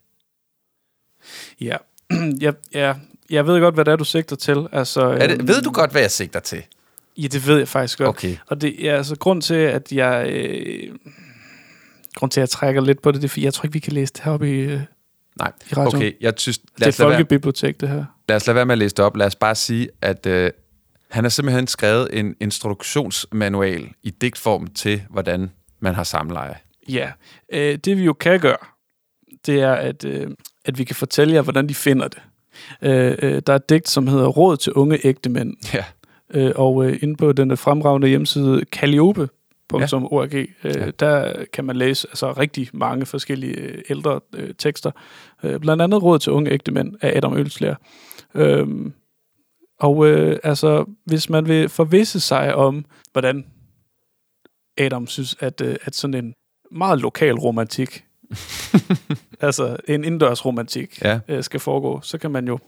Ja. 1.61 1.77
ja, 2.41 2.53
ja. 2.75 2.95
Jeg 3.31 3.47
ved 3.47 3.61
godt, 3.61 3.75
hvad 3.75 3.85
det 3.85 3.93
er, 3.93 3.97
du 3.97 4.05
sigter 4.05 4.37
til. 4.37 4.67
Altså, 4.73 5.01
Er 5.01 5.27
det, 5.27 5.39
øhm, 5.39 5.49
ved 5.49 5.63
du 5.63 5.71
godt, 5.71 5.91
hvad 5.91 6.01
jeg 6.01 6.11
sigter 6.11 6.41
til? 6.41 6.63
Ja, 7.17 7.27
det 7.27 7.47
ved 7.47 7.59
jeg 7.59 7.69
faktisk 7.69 7.99
godt. 7.99 8.09
Okay. 8.09 8.37
Og 8.47 8.61
det 8.61 8.89
er 8.89 8.97
altså 8.97 9.17
grund 9.17 9.43
til, 9.43 9.55
at 9.55 9.93
jeg... 9.93 10.29
Øh, 10.31 10.95
grund 12.15 12.31
til, 12.31 12.41
at 12.41 12.43
jeg 12.43 12.51
trækker 12.51 12.81
lidt 12.81 13.03
på 13.03 13.13
det, 13.13 13.23
det 13.23 13.29
er, 13.29 13.29
fordi 13.29 13.45
jeg 13.45 13.55
tror 13.55 13.65
ikke, 13.65 13.73
vi 13.73 13.79
kan 13.79 13.93
læse 13.93 14.13
det 14.13 14.23
heroppe 14.25 14.51
i... 14.51 14.61
Øh, 14.61 14.81
Nej, 15.39 15.53
okay. 15.77 16.13
Jeg 16.21 16.33
synes, 16.37 16.59
det 16.59 16.71
lad 16.79 16.87
er 16.87 16.91
os, 16.91 16.99
lade 16.99 17.09
være, 17.09 17.17
folkebibliotek, 17.19 17.81
det 17.81 17.89
her. 17.89 18.05
lad 18.29 18.37
os 18.37 18.47
lade 18.47 18.55
være 18.55 18.67
med 18.67 18.73
at 18.73 18.79
læse 18.79 18.95
det 18.95 19.05
op. 19.05 19.17
Lad 19.17 19.27
os 19.27 19.37
bare 19.37 19.55
sige, 19.55 19.89
at 20.03 20.27
øh, 20.27 20.51
han 21.11 21.25
har 21.25 21.29
simpelthen 21.29 21.67
skrevet 21.67 22.09
en 22.13 22.35
instruktionsmanual 22.41 23.89
i 24.03 24.11
digtform 24.11 24.67
til, 24.67 25.03
hvordan 25.11 25.51
man 25.81 25.95
har 25.95 26.05
samleje. 26.05 26.55
Ja. 26.89 27.11
Øh, 27.53 27.79
det 27.79 27.97
vi 27.97 28.05
jo 28.05 28.13
kan 28.13 28.41
gøre, 28.41 28.57
det 29.47 29.61
er, 29.61 29.73
at, 29.73 30.05
øh, 30.05 30.31
at 30.65 30.79
vi 30.79 30.85
kan 30.85 30.97
fortælle 30.97 31.35
jer, 31.35 31.43
hvordan 31.43 31.69
de 31.69 31.75
finder 31.75 32.09
det. 32.09 32.23
Øh, 32.83 33.15
øh, 33.23 33.43
der 33.47 33.53
er 33.53 33.57
et 33.57 33.69
digt, 33.69 33.89
som 33.89 34.07
hedder 34.07 34.27
Råd 34.27 34.57
til 34.57 34.73
unge 34.73 35.07
ægte 35.07 35.31
mænd. 35.31 35.55
Ja. 35.75 35.85
Øh, 36.35 36.53
og 36.57 36.87
øh, 36.87 36.99
inde 37.03 37.17
på 37.17 37.33
den 37.33 37.57
fremragende 37.57 38.09
hjemmeside 38.09 38.65
calliope.org, 38.73 39.31
øh, 39.75 39.81
Ja. 40.65 40.91
der 40.91 41.45
kan 41.53 41.65
man 41.65 41.77
læse 41.77 42.09
altså, 42.09 42.33
rigtig 42.33 42.69
mange 42.73 43.07
forskellige 43.07 43.55
øh, 43.55 43.83
ældre 43.91 44.21
øh, 44.35 44.55
tekster. 44.59 44.91
Øh, 45.43 45.61
blandt 45.61 45.83
andet 45.83 46.03
Råd 46.03 46.19
til 46.19 46.33
unge 46.33 46.51
ægte 46.51 46.73
mænd 46.73 46.95
af 47.01 47.17
Adam 47.17 47.37
Ølsler. 47.37 47.75
Øhm, 48.35 48.93
og 49.81 50.07
øh, 50.07 50.39
altså, 50.43 50.85
hvis 51.05 51.31
man 51.31 51.49
vil 51.49 51.69
forvisse 51.69 52.21
sig 52.21 52.55
om, 52.55 52.85
hvordan 53.13 53.47
Adam 54.79 55.07
synes, 55.07 55.37
at, 55.41 55.61
øh, 55.61 55.77
at 55.83 55.95
sådan 55.95 56.25
en 56.25 56.35
meget 56.73 57.01
lokal 57.01 57.35
romantik, 57.35 58.05
altså 59.41 59.77
en 59.89 60.05
indendørs 60.05 60.45
romantik, 60.47 61.03
Ja. 61.03 61.21
øh, 61.29 61.45
skal 61.45 61.61
foregå, 61.61 62.01
så 62.03 62.19
kan 62.19 62.31
man 62.31 62.47
jo 62.49 62.59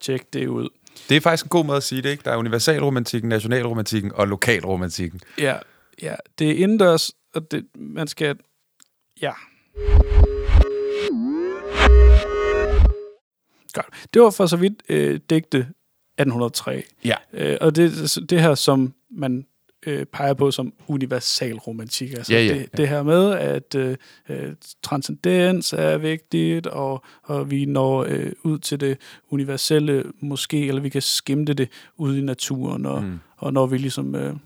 tjekke 0.00 0.26
det 0.32 0.46
ud. 0.46 0.68
Det 1.08 1.16
er 1.16 1.20
faktisk 1.20 1.44
en 1.44 1.48
god 1.48 1.64
måde 1.64 1.76
at 1.76 1.82
sige 1.82 2.02
det, 2.02 2.10
ikke? 2.10 2.22
Der 2.24 2.30
er 2.32 2.36
universalromantikken, 2.36 3.28
nationalromantikken 3.28 4.12
og 4.14 4.28
lokalromantikken. 4.28 5.20
Ja, 5.38 5.56
ja. 6.02 6.14
Det 6.38 6.50
er 6.50 6.54
indendørs, 6.54 7.12
og 7.34 7.50
det, 7.50 7.66
man 7.74 8.06
skal... 8.06 8.36
Ja. 9.22 9.32
Godt. 13.72 14.08
Det 14.14 14.22
var 14.22 14.30
for 14.30 14.46
så 14.46 14.56
vidt 14.56 14.82
øh, 14.88 15.20
digte 15.30 15.58
1803. 15.58 16.82
Ja. 17.04 17.14
Øh, 17.32 17.58
og 17.60 17.76
det, 17.76 18.18
det 18.30 18.40
her, 18.40 18.54
som 18.54 18.94
man 19.10 19.46
øh, 19.86 20.06
peger 20.06 20.34
på 20.34 20.50
som 20.50 20.72
universal 20.88 21.58
romantik. 21.58 22.12
Altså 22.12 22.32
Ja, 22.32 22.40
ja, 22.40 22.54
det, 22.54 22.60
ja. 22.60 22.76
det 22.76 22.88
her 22.88 23.02
med, 23.02 23.32
at 23.32 23.74
øh, 23.74 23.96
øh, 24.28 24.54
transcendens 24.82 25.72
er 25.72 25.98
vigtigt, 25.98 26.66
og, 26.66 27.04
og 27.22 27.50
vi 27.50 27.64
når 27.64 28.04
øh, 28.08 28.32
ud 28.42 28.58
til 28.58 28.80
det 28.80 28.98
universelle 29.30 30.04
måske, 30.20 30.66
eller 30.66 30.82
vi 30.82 30.88
kan 30.88 31.02
skimte 31.02 31.54
det 31.54 31.68
ude 31.96 32.18
i 32.18 32.22
naturen, 32.22 32.86
og, 32.86 33.02
mm. 33.02 33.18
og 33.36 33.52
når 33.52 33.66
vi 33.66 33.78
ligesom... 33.78 34.14
Øh, 34.14 34.36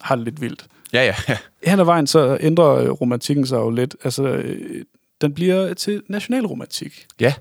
har 0.00 0.16
det 0.16 0.24
lidt 0.24 0.40
vildt. 0.40 0.66
Ja, 0.92 1.04
ja, 1.04 1.14
ja. 1.28 1.36
Hen 1.64 1.80
ad 1.80 1.84
vejen 1.84 2.06
så 2.06 2.38
ændrer 2.40 2.74
øh, 2.74 2.90
romantikken 2.90 3.46
sig 3.46 3.56
jo 3.56 3.70
lidt. 3.70 3.96
Altså, 4.04 4.22
øh, 4.22 4.84
den 5.20 5.34
bliver 5.34 5.74
til 5.74 6.02
nationalromantik. 6.08 7.06
Ja, 7.20 7.34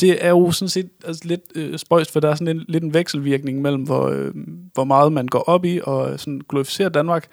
Det 0.00 0.24
er 0.24 0.28
jo 0.28 0.52
sådan 0.52 0.68
set 0.68 0.88
altså, 1.04 1.22
lidt 1.24 1.40
øh, 1.54 1.78
spøjst, 1.78 2.12
for 2.12 2.20
der 2.20 2.30
er 2.30 2.34
sådan 2.34 2.56
en, 2.56 2.64
lidt 2.68 2.84
en 2.84 2.94
vekselvirkning 2.94 3.62
mellem, 3.62 3.82
hvor, 3.82 4.08
øh, 4.08 4.34
hvor 4.74 4.84
meget 4.84 5.12
man 5.12 5.26
går 5.26 5.38
op 5.38 5.64
i 5.64 5.80
og 5.84 6.20
sådan 6.20 6.40
glorificerer 6.48 6.88
Danmark, 6.88 7.26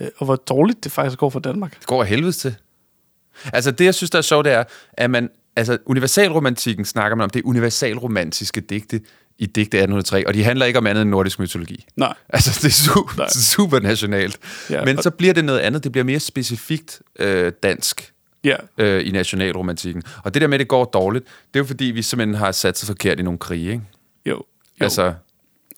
øh, 0.00 0.08
og 0.16 0.24
hvor 0.24 0.36
dårligt 0.36 0.84
det 0.84 0.92
faktisk 0.92 1.18
går 1.18 1.30
for 1.30 1.40
Danmark. 1.40 1.78
det 1.78 1.86
går 1.86 2.02
af 2.02 2.08
helvede 2.08 2.32
til. 2.32 2.54
Altså, 3.52 3.70
det, 3.70 3.84
jeg 3.84 3.94
synes, 3.94 4.10
der 4.10 4.18
er 4.18 4.22
sjovt, 4.22 4.44
det 4.44 4.52
er, 4.52 4.64
at 4.92 5.10
man... 5.10 5.30
Altså, 5.56 5.78
universalromantikken 5.86 6.84
snakker 6.84 7.16
man 7.16 7.24
om, 7.24 7.30
det 7.30 7.42
er 7.42 7.46
universalromantiske 7.46 8.60
digte 8.60 9.00
i 9.38 9.46
digte 9.46 9.78
1803, 9.78 10.26
og 10.26 10.34
de 10.34 10.44
handler 10.44 10.66
ikke 10.66 10.78
om 10.78 10.86
andet 10.86 11.02
end 11.02 11.10
nordisk 11.10 11.38
mytologi. 11.38 11.84
Nej. 11.96 12.14
Altså, 12.28 12.50
det 12.62 12.68
er 12.68 12.92
super, 12.94 13.12
Nej. 13.16 13.28
super 13.28 13.80
nationalt. 13.80 14.38
Ja, 14.70 14.78
Ja, 14.78 14.84
Men 14.84 15.02
så 15.02 15.10
bliver 15.10 15.34
det 15.34 15.44
noget 15.44 15.58
andet. 15.58 15.84
Det 15.84 15.92
bliver 15.92 16.04
mere 16.04 16.20
specifikt 16.20 17.02
øh, 17.18 17.52
dansk 17.62 18.12
Ja, 18.44 18.56
øh, 18.78 19.06
i 19.06 19.10
nationalromantikken. 19.10 20.02
Og 20.24 20.34
det 20.34 20.42
der 20.42 20.48
med, 20.48 20.54
at 20.54 20.60
det 20.60 20.68
går 20.68 20.84
dårligt, 20.84 21.24
det 21.24 21.60
er 21.60 21.60
jo 21.60 21.64
fordi, 21.64 21.84
vi 21.84 22.02
simpelthen 22.02 22.34
har 22.34 22.52
sat 22.52 22.78
sig 22.78 22.86
forkert 22.86 23.20
i 23.20 23.22
nogle 23.22 23.38
krige, 23.38 23.70
ikke? 23.70 23.82
jo. 24.26 24.32
jo. 24.34 24.42
Altså, 24.80 25.14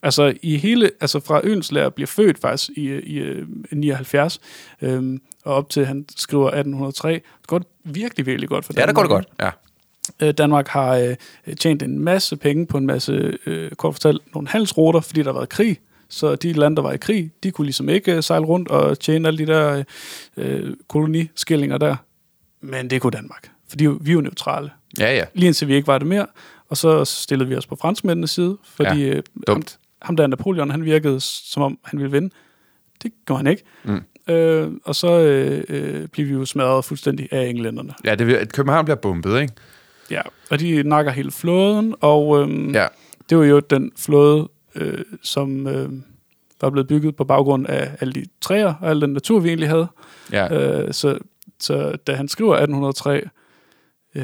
Altså 0.03 0.33
i 0.41 0.57
hele, 0.57 0.91
altså 1.01 1.19
fra 1.19 1.41
Ønslærer 1.43 1.89
bliver 1.89 2.07
født 2.07 2.39
faktisk 2.39 2.69
i, 2.77 2.81
i, 2.99 3.17
øh, 3.17 3.47
79, 3.71 4.39
øhm, 4.81 5.21
og 5.45 5.53
op 5.53 5.69
til 5.69 5.85
han 5.85 6.05
skriver 6.15 6.47
1803. 6.47 7.13
Det 7.13 7.21
går 7.47 7.61
virkelig, 7.83 8.25
virkelig 8.25 8.49
godt 8.49 8.65
for 8.65 8.73
ja, 8.75 8.81
Danmark. 8.81 8.95
der 8.95 9.01
går 9.01 9.01
det 9.01 9.09
godt. 9.09 9.27
Ja. 9.39 9.49
Øh, 10.21 10.31
Danmark 10.31 10.67
har 10.67 10.95
øh, 10.95 11.55
tjent 11.55 11.83
en 11.83 11.99
masse 11.99 12.37
penge 12.37 12.65
på 12.65 12.77
en 12.77 12.85
masse, 12.85 13.37
øh, 13.45 13.71
kort 13.71 13.93
fortalt, 13.93 14.21
nogle 14.33 14.47
handelsruter, 14.47 14.99
fordi 14.99 15.19
der 15.19 15.27
har 15.27 15.33
været 15.33 15.49
krig. 15.49 15.79
Så 16.09 16.35
de 16.35 16.53
lande, 16.53 16.75
der 16.75 16.81
var 16.81 16.91
i 16.91 16.97
krig, 16.97 17.31
de 17.43 17.51
kunne 17.51 17.65
ligesom 17.65 17.89
ikke 17.89 18.15
øh, 18.15 18.23
sejle 18.23 18.45
rundt 18.45 18.69
og 18.69 18.99
tjene 18.99 19.27
alle 19.27 19.37
de 19.37 19.45
der 19.45 19.83
øh, 20.37 20.73
koloniskillinger 20.87 21.77
der. 21.77 21.95
Men 22.61 22.89
det 22.89 23.01
kunne 23.01 23.11
Danmark, 23.11 23.51
fordi 23.69 23.85
vi 23.85 24.09
er 24.09 24.13
jo 24.13 24.21
neutrale. 24.21 24.69
Ja, 24.99 25.15
ja. 25.15 25.25
Lige 25.33 25.47
indtil 25.47 25.67
vi 25.67 25.75
ikke 25.75 25.87
var 25.87 25.97
det 25.97 26.07
mere, 26.07 26.25
og 26.69 26.77
så 26.77 27.05
stillede 27.05 27.49
vi 27.49 27.55
os 27.55 27.67
på 27.67 27.75
franskmændenes 27.75 28.31
side, 28.31 28.57
fordi 28.63 29.05
Ja, 29.05 29.15
øh, 29.15 29.23
dumt. 29.47 29.77
Ham, 30.01 30.07
ham 30.07 30.15
der 30.15 30.27
Napoleon, 30.27 30.71
han 30.71 30.85
virkede 30.85 31.19
som 31.19 31.63
om, 31.63 31.79
han 31.83 31.99
ville 31.99 32.11
vinde. 32.11 32.29
Det 33.03 33.11
gjorde 33.25 33.37
han 33.37 33.47
ikke. 33.47 33.63
Mm. 33.83 34.01
Øh, 34.33 34.71
og 34.83 34.95
så 34.95 35.19
øh, 35.19 35.63
øh, 35.69 36.07
blev 36.07 36.27
vi 36.27 36.33
jo 36.33 36.45
smadret 36.45 36.85
fuldstændig 36.85 37.27
af 37.31 37.45
englænderne. 37.45 37.93
Ja, 38.05 38.15
det, 38.15 38.53
København 38.53 38.85
bliver 38.85 38.97
bombet, 38.97 39.41
ikke? 39.41 39.53
Ja, 40.11 40.21
og 40.49 40.59
de 40.59 40.83
nakker 40.83 41.11
hele 41.11 41.31
flåden, 41.31 41.95
og 42.01 42.41
øhm, 42.41 42.71
Ja. 42.71 42.87
det 43.29 43.37
var 43.37 43.43
jo 43.43 43.59
den 43.59 43.91
flåde, 43.97 44.49
øh, 44.75 44.97
som 45.23 45.67
øh, 45.67 45.89
var 46.61 46.69
blevet 46.69 46.87
bygget 46.87 47.15
på 47.15 47.23
baggrund 47.23 47.67
af 47.67 47.91
alle 47.99 48.13
de 48.13 48.25
træer 48.41 48.73
og 48.81 48.89
al 48.89 49.01
den 49.01 49.09
natur, 49.13 49.39
vi 49.39 49.47
egentlig 49.47 49.69
havde. 49.69 49.87
Ja. 50.31 50.79
Øh, 50.81 50.93
så, 50.93 51.17
så 51.59 51.97
da 52.07 52.13
han 52.13 52.27
skriver 52.27 52.53
1803, 52.55 53.21
øh, 54.15 54.23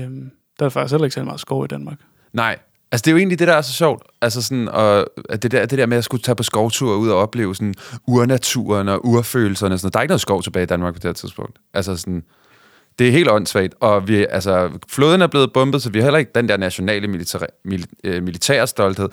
der 0.60 0.65
er 0.65 0.69
faktisk 0.69 0.91
heller 0.93 1.06
ikke 1.06 1.13
særlig 1.13 1.26
meget 1.28 1.39
skov 1.39 1.63
i 1.63 1.67
Danmark. 1.67 1.97
Nej, 2.34 2.58
altså 2.91 3.02
det 3.06 3.08
er 3.08 3.12
jo 3.12 3.17
egentlig 3.17 3.39
det, 3.39 3.47
der 3.47 3.54
er 3.54 3.62
så 3.62 3.73
sjovt. 3.73 4.04
Altså 4.21 4.41
sådan, 4.41 4.67
og, 4.67 5.08
det, 5.41 5.52
der, 5.52 5.65
det 5.65 5.80
der 5.80 5.86
med 5.86 5.97
at 5.97 6.04
skulle 6.04 6.21
tage 6.23 6.36
på 6.36 6.43
skovtur 6.43 6.95
ud 6.95 7.10
og 7.10 7.17
opleve 7.17 7.56
sådan 7.56 7.76
urnaturen 8.08 8.88
og 8.89 9.06
urfølelserne. 9.06 9.76
og 9.76 9.80
Sådan, 9.80 9.91
der 9.93 10.00
er 10.00 10.04
ikke 10.04 10.10
noget 10.12 10.21
skov 10.21 10.43
tilbage 10.43 10.63
i 10.63 10.65
Danmark 10.67 10.93
på 10.93 11.00
det 11.00 11.06
her 11.08 11.13
tidspunkt. 11.13 11.60
Altså 11.73 11.97
sådan, 11.97 12.23
det 12.99 13.07
er 13.07 13.12
helt 13.12 13.29
åndssvagt, 13.29 13.73
og 13.79 14.07
vi, 14.07 14.25
altså, 14.29 14.69
floden 14.89 15.21
er 15.21 15.27
blevet 15.27 15.53
bombet, 15.53 15.81
så 15.81 15.89
vi 15.89 15.99
har 15.99 16.03
heller 16.05 16.19
ikke 16.19 16.31
den 16.36 16.49
der 16.49 16.57
nationale 16.57 17.07
militære, 17.07 17.47
mil, 17.63 17.86
øh, 18.03 18.23
militære 18.23 18.67
stolthed. 18.67 19.10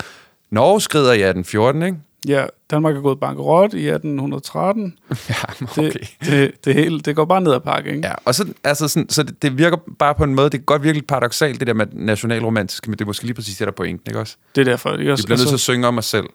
Norge 0.50 0.80
skrider 0.80 1.12
i 1.12 1.22
1814, 1.22 1.82
ikke? 1.82 1.96
Ja, 2.28 2.44
Danmark 2.70 2.96
er 2.96 3.00
gået 3.00 3.20
bankerot 3.20 3.74
i 3.74 3.88
1813. 3.88 4.98
Ja, 5.28 5.34
Det, 5.82 5.96
det, 6.24 6.50
det, 6.64 6.74
hele, 6.74 7.00
det 7.00 7.16
går 7.16 7.24
bare 7.24 7.40
ned 7.40 7.52
ad 7.52 7.60
pakke, 7.60 7.90
ikke? 7.90 8.08
Ja, 8.08 8.14
og 8.24 8.34
så, 8.34 8.46
altså 8.64 8.88
sådan, 8.88 9.08
så 9.08 9.22
det, 9.22 9.42
det 9.42 9.58
virker 9.58 9.76
bare 9.98 10.14
på 10.14 10.24
en 10.24 10.34
måde, 10.34 10.44
det 10.50 10.60
kan 10.60 10.64
godt 10.64 10.82
virke 10.82 10.96
lidt 10.98 11.06
paradoxalt, 11.06 11.60
det 11.60 11.66
der 11.66 11.74
med 11.74 11.86
nationalromantiske, 11.92 12.90
men 12.90 12.98
det 12.98 13.04
er 13.04 13.06
måske 13.06 13.24
lige 13.24 13.34
præcis 13.34 13.56
det, 13.56 13.66
der 13.66 13.72
er 13.72 13.74
pointen, 13.76 14.10
ikke 14.10 14.20
også? 14.20 14.36
Det 14.54 14.60
er 14.60 14.64
derfor. 14.64 14.92
Ikke? 14.92 15.04
Vi 15.04 15.10
Også, 15.10 15.24
bliver 15.26 15.38
nødt 15.38 15.48
til 15.48 15.54
at 15.56 15.60
synge 15.60 15.86
om 15.86 15.98
os 15.98 16.04
selv. 16.06 16.26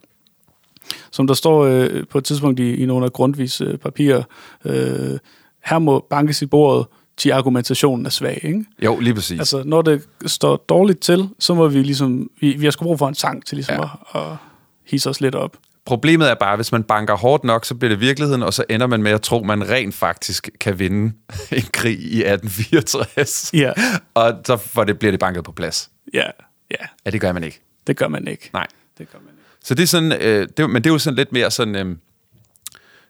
som 1.11 1.27
der 1.27 1.33
står 1.33 1.63
øh, 1.65 2.03
på 2.09 2.17
et 2.17 2.23
tidspunkt 2.23 2.59
i, 2.59 2.75
i 2.75 2.85
nogle 2.85 3.05
af 3.05 3.13
Grundtvigs 3.13 3.61
øh, 3.61 3.77
papirer, 3.77 4.23
øh, 4.65 5.17
her 5.65 5.79
må 5.79 6.05
bankes 6.09 6.41
i 6.41 6.45
bordet, 6.45 6.85
til 7.19 7.31
argumentationen 7.31 8.05
er 8.05 8.09
svag. 8.09 8.39
Ikke? 8.43 8.65
Jo, 8.85 8.99
lige 8.99 9.13
præcis. 9.13 9.39
Altså, 9.39 9.63
når 9.65 9.81
det 9.81 10.01
står 10.25 10.57
dårligt 10.69 10.99
til, 10.99 11.29
så 11.39 11.53
må 11.53 11.67
vi 11.67 11.83
ligesom, 11.83 12.29
vi, 12.41 12.53
vi 12.53 12.65
har 12.65 12.71
sgu 12.71 12.83
brug 12.83 12.99
for 12.99 13.07
en 13.07 13.15
sang 13.15 13.45
til 13.45 13.55
ligesom 13.55 13.75
Ja. 13.75 13.83
at, 14.15 14.21
at 14.21 14.37
hisse 14.85 15.09
os 15.09 15.21
lidt 15.21 15.35
op. 15.35 15.57
Problemet 15.85 16.29
er 16.29 16.35
bare, 16.35 16.55
hvis 16.55 16.71
man 16.71 16.83
banker 16.83 17.15
hårdt 17.17 17.43
nok, 17.43 17.65
så 17.65 17.75
bliver 17.75 17.89
det 17.89 17.99
virkeligheden, 17.99 18.43
og 18.43 18.53
så 18.53 18.63
ender 18.69 18.87
man 18.87 19.03
med 19.03 19.11
at 19.11 19.21
tro, 19.21 19.39
at 19.39 19.45
man 19.45 19.69
rent 19.69 19.95
faktisk 19.95 20.49
kan 20.59 20.79
vinde 20.79 21.13
en 21.51 21.63
krig 21.73 21.99
i 21.99 22.23
1864. 22.23 23.49
Ja, 23.53 23.73
Og 24.13 24.33
så 24.45 24.57
for 24.57 24.83
det 24.83 24.99
bliver 24.99 25.11
det 25.11 25.19
banket 25.19 25.43
på 25.43 25.51
plads. 25.51 25.89
ja, 26.13 26.23
ja, 26.71 26.85
Ja, 27.05 27.09
det 27.11 27.21
gør 27.21 27.31
man 27.31 27.43
ikke. 27.43 27.61
det 27.87 27.97
gør 27.97 28.07
man 28.07 28.27
ikke. 28.27 28.49
Nej. 28.53 28.67
Det 28.97 29.11
gør 29.11 29.19
man 29.19 29.27
ikke. 29.33 29.39
Så 29.63 29.73
det 29.75 29.83
er 29.83 29.87
sådan, 29.87 30.11
øh, 30.11 30.47
det, 30.57 30.69
men 30.69 30.83
det 30.83 30.89
er 30.89 30.93
jo 30.93 30.99
sådan 30.99 31.15
lidt 31.17 31.31
mere 31.31 31.51
sådan, 31.51 31.75
øh, 31.75 31.95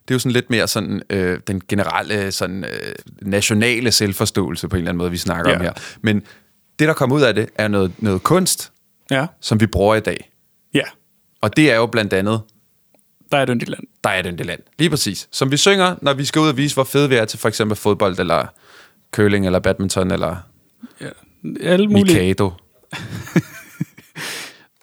det 0.09 0.13
er 0.13 0.15
jo 0.15 0.19
sådan 0.19 0.31
lidt 0.31 0.49
mere 0.49 0.67
sådan 0.67 1.01
øh, 1.09 1.39
den 1.47 1.61
generelle 1.67 2.31
sådan 2.31 2.63
øh, 2.63 2.93
nationale 3.21 3.91
selvforståelse 3.91 4.67
på 4.67 4.75
en 4.75 4.77
eller 4.77 4.89
anden 4.91 4.97
måde, 4.97 5.11
vi 5.11 5.17
snakker 5.17 5.51
Ja. 5.51 5.55
om 5.57 5.61
her. 5.61 5.73
Men 6.01 6.23
det, 6.79 6.87
der 6.87 6.93
kommer 6.93 7.15
ud 7.15 7.21
af 7.21 7.35
det, 7.35 7.49
er 7.55 7.67
noget, 7.67 7.91
noget 7.97 8.23
kunst, 8.23 8.71
Ja, 9.11 9.25
som 9.41 9.59
vi 9.59 9.65
bruger 9.67 9.95
i 9.95 9.99
dag. 9.99 10.31
ja, 10.73 10.83
Og 11.41 11.55
det 11.57 11.71
er 11.71 11.75
jo 11.75 11.85
blandt 11.85 12.13
andet, 12.13 12.41
der 13.31 13.37
er 13.37 13.43
et 13.43 13.49
yndigt 13.49 13.69
land. 13.69 13.83
der 14.03 14.09
er 14.09 14.21
den 14.21 14.37
det 14.37 14.45
land. 14.45 14.59
Lige 14.79 14.89
præcis. 14.89 15.27
Som 15.31 15.51
vi 15.51 15.57
synger, 15.57 15.95
når 16.01 16.13
vi 16.13 16.25
skal 16.25 16.39
ud 16.39 16.47
og 16.49 16.57
vise, 16.57 16.73
hvor 16.75 16.83
fede 16.83 17.09
vi 17.09 17.15
er 17.15 17.25
til 17.25 17.39
for 17.39 17.47
eksempel 17.47 17.75
fodbold, 17.77 18.19
eller 18.19 18.45
curling, 19.11 19.45
eller 19.45 19.59
badminton, 19.59 20.11
eller 20.11 20.35
Ja. 21.01 21.07
Alle 21.61 21.87
mulige, 21.87 22.19
Mikado. 22.19 22.51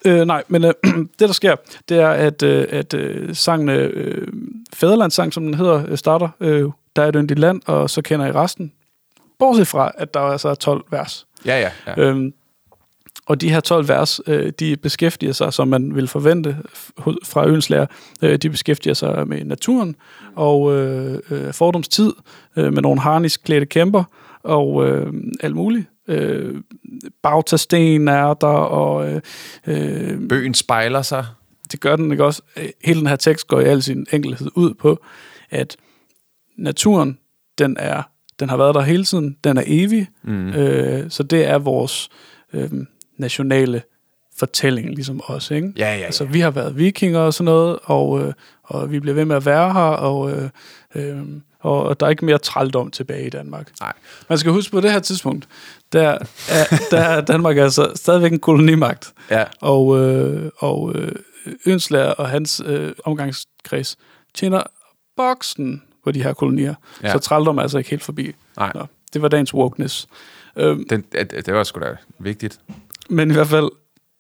Øh, 0.06 0.24
nej, 0.24 0.42
men 0.48 0.64
øh, 0.64 0.74
det 1.18 1.28
der 1.28 1.32
sker, 1.32 1.56
det 1.88 1.98
er, 1.98 2.08
at, 2.08 2.42
øh, 2.42 2.66
at 2.70 2.94
øh, 2.94 3.34
sangen, 3.34 3.68
øh, 3.68 4.28
Fæderlandssang, 4.74 5.32
som 5.32 5.44
den 5.44 5.54
hedder, 5.54 5.84
øh, 5.88 5.98
starter, 5.98 6.28
øh, 6.40 6.70
der 6.96 7.02
er 7.02 7.08
et 7.08 7.14
yndigt 7.18 7.40
land, 7.40 7.60
og 7.66 7.90
så 7.90 8.02
kender 8.02 8.26
I 8.26 8.32
resten. 8.32 8.72
Bortset 9.38 9.68
fra, 9.68 9.92
at 9.98 10.14
der 10.14 10.20
altså 10.20 10.48
er 10.48 10.54
12 10.54 10.84
vers. 10.90 11.26
Ja, 11.46 11.60
ja. 11.60 11.70
ja. 11.86 12.02
Øhm, 12.02 12.32
og 13.26 13.40
de 13.40 13.50
her 13.50 13.60
12 13.60 13.88
vers, 13.88 14.20
øh, 14.26 14.52
de 14.60 14.76
beskæftiger 14.76 15.32
sig, 15.32 15.52
som 15.52 15.68
man 15.68 15.94
vil 15.94 16.08
forvente 16.08 16.56
fra 17.24 17.48
øens 17.48 17.70
lærer, 17.70 17.86
øh, 18.22 18.36
de 18.36 18.50
beskæftiger 18.50 18.94
sig 18.94 19.28
med 19.28 19.44
naturen 19.44 19.96
og 20.36 20.72
øh, 20.72 21.18
øh, 21.30 21.52
fordomstid, 21.52 22.12
øh, 22.56 22.72
med 22.72 22.82
nogle 22.82 23.00
harnisklædte 23.00 23.66
kæmper 23.66 24.04
og 24.46 24.88
øh, 24.88 25.12
alt 25.40 25.56
muligt. 25.56 25.86
Øh, 26.08 26.54
Bautasten 27.22 28.08
er 28.08 28.34
der, 28.34 28.46
og 28.46 29.12
øh, 29.12 29.20
øh, 29.66 30.28
Bøgen 30.28 30.54
spejler 30.54 31.02
sig. 31.02 31.26
det 31.72 31.80
gør 31.80 31.96
den 31.96 32.12
ikke 32.12 32.24
også. 32.24 32.42
Hele 32.84 33.00
den 33.00 33.06
her 33.06 33.16
tekst 33.16 33.46
går 33.46 33.60
i 33.60 33.64
al 33.64 33.82
sin 33.82 34.06
enkelhed 34.12 34.48
ud 34.54 34.74
på, 34.74 35.04
at 35.50 35.76
naturen, 36.56 37.18
den 37.58 37.76
er, 37.78 38.02
den 38.40 38.48
har 38.48 38.56
været 38.56 38.74
der 38.74 38.80
hele 38.80 39.04
tiden, 39.04 39.36
den 39.44 39.56
er 39.56 39.62
evig, 39.66 40.08
mm. 40.22 40.48
øh, 40.48 41.10
så 41.10 41.22
det 41.22 41.46
er 41.46 41.58
vores 41.58 42.08
øh, 42.52 42.70
nationale 43.18 43.82
fortælling, 44.38 44.88
ligesom 44.94 45.20
os, 45.26 45.50
ikke? 45.50 45.72
Ja, 45.76 45.92
ja, 45.92 45.98
ja. 45.98 46.04
Altså, 46.04 46.24
vi 46.24 46.40
har 46.40 46.50
været 46.50 46.76
vikinger 46.76 47.20
og 47.20 47.34
sådan 47.34 47.44
noget, 47.44 47.78
og, 47.82 48.22
øh, 48.22 48.32
og 48.62 48.92
vi 48.92 49.00
bliver 49.00 49.14
ved 49.14 49.24
med 49.24 49.36
at 49.36 49.46
være 49.46 49.72
her, 49.72 49.80
og, 49.80 50.30
øh, 50.30 50.48
øh, 50.94 51.22
og 51.66 52.00
der 52.00 52.06
er 52.06 52.10
ikke 52.10 52.24
mere 52.24 52.38
trældom 52.38 52.90
tilbage 52.90 53.26
i 53.26 53.30
Danmark. 53.30 53.72
Nej. 53.80 53.92
Man 54.28 54.38
skal 54.38 54.52
huske 54.52 54.72
på 54.72 54.80
det 54.80 54.92
her 54.92 54.98
tidspunkt, 55.00 55.48
der 55.92 56.08
er, 56.08 56.18
der 56.90 56.98
er 57.00 57.20
Danmark 57.20 57.56
altså 57.56 57.92
stadigvæk 57.94 58.32
en 58.32 58.38
kolonimagt. 58.38 59.12
Ja. 59.30 59.44
Og, 59.60 59.98
øh, 59.98 60.50
og 60.58 60.92
øh, 60.94 61.12
Ønslærer 61.66 62.12
og 62.12 62.28
hans 62.28 62.62
øh, 62.66 62.92
omgangskreds 63.04 63.96
tjener 64.34 64.62
boksen 65.16 65.82
på 66.04 66.10
de 66.12 66.22
her 66.22 66.32
kolonier. 66.32 66.74
Ja. 67.02 67.12
Så 67.12 67.18
trældom 67.18 67.58
er 67.58 67.62
altså 67.62 67.78
ikke 67.78 67.90
helt 67.90 68.02
forbi. 68.02 68.34
Nej. 68.56 68.72
Nå, 68.74 68.86
det 69.12 69.22
var 69.22 69.28
dagens 69.28 69.54
wokeness. 69.54 70.06
Øhm, 70.56 70.88
Den, 70.88 71.04
det, 71.12 71.46
det 71.46 71.54
var 71.54 71.64
sgu 71.64 71.80
da 71.80 71.96
vigtigt. 72.18 72.60
men 73.10 73.30
i 73.30 73.34
hvert 73.34 73.46
fald, 73.46 73.68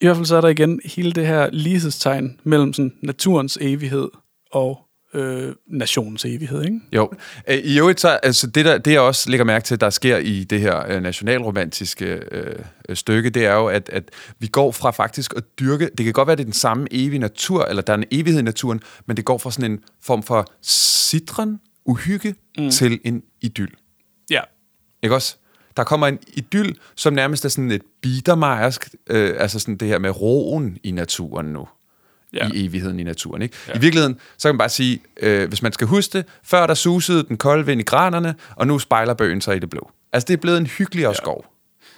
i 0.00 0.06
hvert 0.06 0.16
fald 0.16 0.26
så 0.26 0.36
er 0.36 0.40
der 0.40 0.48
igen 0.48 0.80
hele 0.84 1.12
det 1.12 1.26
her 1.26 1.50
lighedstegn 1.52 2.40
mellem 2.44 2.72
sådan, 2.72 2.92
naturens 3.02 3.58
evighed 3.60 4.08
og 4.52 4.85
øh, 5.16 5.54
nationens 5.66 6.24
evighed. 6.24 6.64
Ikke? 6.64 6.80
Jo. 6.92 7.12
Øh, 7.48 7.56
I 7.56 7.78
øvrigt 7.78 8.00
så, 8.00 8.08
altså 8.08 8.46
det, 8.46 8.64
der, 8.64 8.78
det 8.78 8.92
jeg 8.92 9.00
også 9.00 9.30
lægger 9.30 9.44
mærke 9.44 9.64
til, 9.64 9.80
der 9.80 9.90
sker 9.90 10.16
i 10.16 10.44
det 10.44 10.60
her 10.60 10.84
øh, 10.88 11.02
nationalromantiske 11.02 12.04
øh, 12.04 12.58
øh, 12.88 12.96
stykke, 12.96 13.30
det 13.30 13.46
er 13.46 13.54
jo, 13.54 13.66
at, 13.66 13.88
at 13.88 14.10
vi 14.38 14.46
går 14.46 14.72
fra 14.72 14.90
faktisk 14.90 15.34
at 15.36 15.42
dyrke, 15.60 15.90
det 15.98 16.04
kan 16.04 16.12
godt 16.12 16.26
være, 16.26 16.36
det 16.36 16.42
er 16.42 16.44
den 16.44 16.52
samme 16.52 16.86
evige 16.90 17.18
natur, 17.18 17.64
eller 17.64 17.82
der 17.82 17.92
er 17.92 17.96
en 17.96 18.04
evighed 18.10 18.40
i 18.40 18.44
naturen, 18.44 18.80
men 19.06 19.16
det 19.16 19.24
går 19.24 19.38
fra 19.38 19.50
sådan 19.50 19.70
en 19.70 19.80
form 20.02 20.22
for 20.22 20.46
sidren, 20.62 21.60
uhygge, 21.84 22.34
mm. 22.58 22.70
til 22.70 23.00
en 23.04 23.22
idyll. 23.40 23.72
Ja. 24.30 24.40
Ikke 25.02 25.14
også? 25.14 25.36
Der 25.76 25.84
kommer 25.84 26.06
en 26.06 26.18
idyll, 26.32 26.76
som 26.94 27.14
nærmest 27.14 27.44
er 27.44 27.48
sådan 27.48 27.70
et 27.70 27.82
biedermejersk, 28.02 28.94
øh, 29.10 29.34
altså 29.38 29.58
sådan 29.58 29.76
det 29.76 29.88
her 29.88 29.98
med 29.98 30.20
roen 30.20 30.78
i 30.82 30.90
naturen 30.90 31.46
nu. 31.46 31.68
Ja. 32.40 32.48
i 32.54 32.66
evigheden 32.66 33.00
i 33.00 33.02
naturen. 33.02 33.42
Ikke? 33.42 33.56
Ja. 33.68 33.72
I 33.72 33.78
virkeligheden, 33.78 34.16
så 34.38 34.48
kan 34.48 34.54
man 34.54 34.58
bare 34.58 34.68
sige, 34.68 35.00
øh, 35.20 35.48
hvis 35.48 35.62
man 35.62 35.72
skal 35.72 35.86
huske 35.86 36.18
det, 36.18 36.26
før 36.44 36.66
der 36.66 36.74
susede 36.74 37.24
den 37.28 37.36
kolde 37.36 37.66
vind 37.66 37.80
i 37.80 37.84
granerne, 37.84 38.34
og 38.56 38.66
nu 38.66 38.78
spejler 38.78 39.14
bøgen 39.14 39.40
sig 39.40 39.56
i 39.56 39.58
det 39.58 39.70
blå. 39.70 39.90
Altså, 40.12 40.26
det 40.26 40.34
er 40.34 40.40
blevet 40.40 40.58
en 40.58 40.66
hyggeligere 40.66 41.10
ja. 41.10 41.14
skov. 41.14 41.44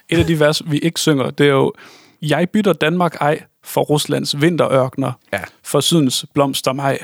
Et 0.09 0.19
af 0.19 0.25
de 0.25 0.41
vers, 0.41 0.63
vi 0.71 0.79
ikke 0.79 1.01
synger, 1.01 1.31
det 1.31 1.47
er 1.47 1.51
jo, 1.51 1.73
jeg 2.23 2.51
bytter 2.51 2.73
Danmark 2.73 3.17
ej 3.21 3.43
for 3.65 3.81
Ruslands 3.81 4.41
vinterørkner, 4.41 5.13
ja. 5.33 5.41
for 5.65 5.81
sydens 5.81 6.27
blomster 6.35 6.73
maj. 6.73 6.99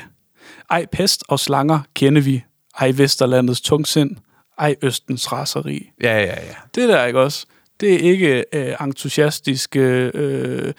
Ej 0.70 0.86
pest 0.92 1.24
og 1.28 1.40
slanger 1.40 1.80
kender 1.94 2.22
vi, 2.22 2.44
ej 2.80 2.92
Vesterlandets 2.96 3.60
tungsind, 3.60 4.16
ej 4.58 4.74
Østens 4.82 5.32
raseri. 5.32 5.90
Ja, 6.02 6.18
ja, 6.18 6.24
ja. 6.24 6.54
Det 6.74 6.88
der, 6.88 7.04
ikke 7.04 7.20
også? 7.20 7.46
Det 7.80 7.94
er 7.94 7.98
ikke 7.98 8.44
øh, 8.52 8.74
entusiastisk 8.80 9.76
øh, 9.76 10.72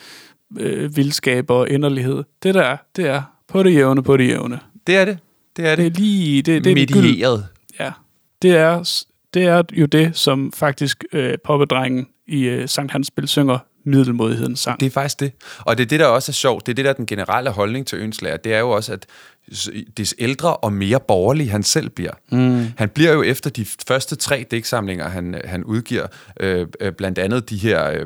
øh, 0.59 0.97
vildskab 0.97 1.49
og 1.49 1.69
inderlighed. 1.69 2.23
Det 2.43 2.55
der, 2.55 2.77
det 2.95 3.07
er 3.07 3.21
på 3.47 3.63
det 3.63 3.73
jævne, 3.73 4.03
på 4.03 4.17
det 4.17 4.27
jævne. 4.27 4.59
Det 4.87 4.97
er 4.97 5.05
det. 5.05 5.17
Det 5.57 5.67
er 5.67 5.75
det. 5.75 5.85
Det 5.85 5.95
er 5.95 5.99
lige... 5.99 6.41
Det, 6.41 6.63
det 6.63 6.73
Medieret. 6.73 7.47
Det, 7.67 7.79
ja. 7.79 7.91
Det 8.41 8.51
er, 8.51 8.83
det 9.33 9.43
er 9.43 9.63
jo 9.73 9.85
det, 9.85 10.17
som 10.17 10.51
faktisk 10.51 11.03
øh, 11.13 11.37
poppedrengen 11.43 12.07
i 12.27 12.43
øh, 12.43 12.69
Sankt 12.69 12.91
Hans 12.91 13.07
Spil 13.07 13.27
synger 13.27 13.57
middelmodighedens 13.85 14.59
sang. 14.59 14.79
Det 14.79 14.85
er 14.85 14.89
faktisk 14.89 15.19
det. 15.19 15.31
Og 15.59 15.77
det 15.77 15.83
er 15.83 15.87
det, 15.87 15.99
der 15.99 16.05
også 16.05 16.31
er 16.31 16.33
sjovt. 16.33 16.65
Det 16.65 16.71
er 16.71 16.75
det, 16.75 16.85
der 16.85 16.91
er 16.91 16.95
den 16.95 17.05
generelle 17.05 17.49
holdning 17.49 17.87
til 17.87 17.99
Ønslæger. 17.99 18.37
Det 18.37 18.53
er 18.53 18.59
jo 18.59 18.69
også, 18.69 18.93
at 18.93 19.05
des 19.97 20.15
ældre 20.17 20.57
og 20.57 20.73
mere 20.73 20.99
borgerlig 20.99 21.51
han 21.51 21.63
selv 21.63 21.89
bliver. 21.89 22.11
Mm. 22.31 22.67
Han 22.77 22.89
bliver 22.89 23.13
jo 23.13 23.23
efter 23.23 23.49
de 23.49 23.65
første 23.87 24.15
tre 24.15 24.45
digtsamlinger, 24.51 25.09
han, 25.09 25.41
han 25.45 25.63
udgiver, 25.63 26.07
øh, 26.39 26.67
øh, 26.79 26.91
blandt 26.91 27.19
andet 27.19 27.49
de 27.49 27.57
her 27.57 27.89
øh, 27.91 28.05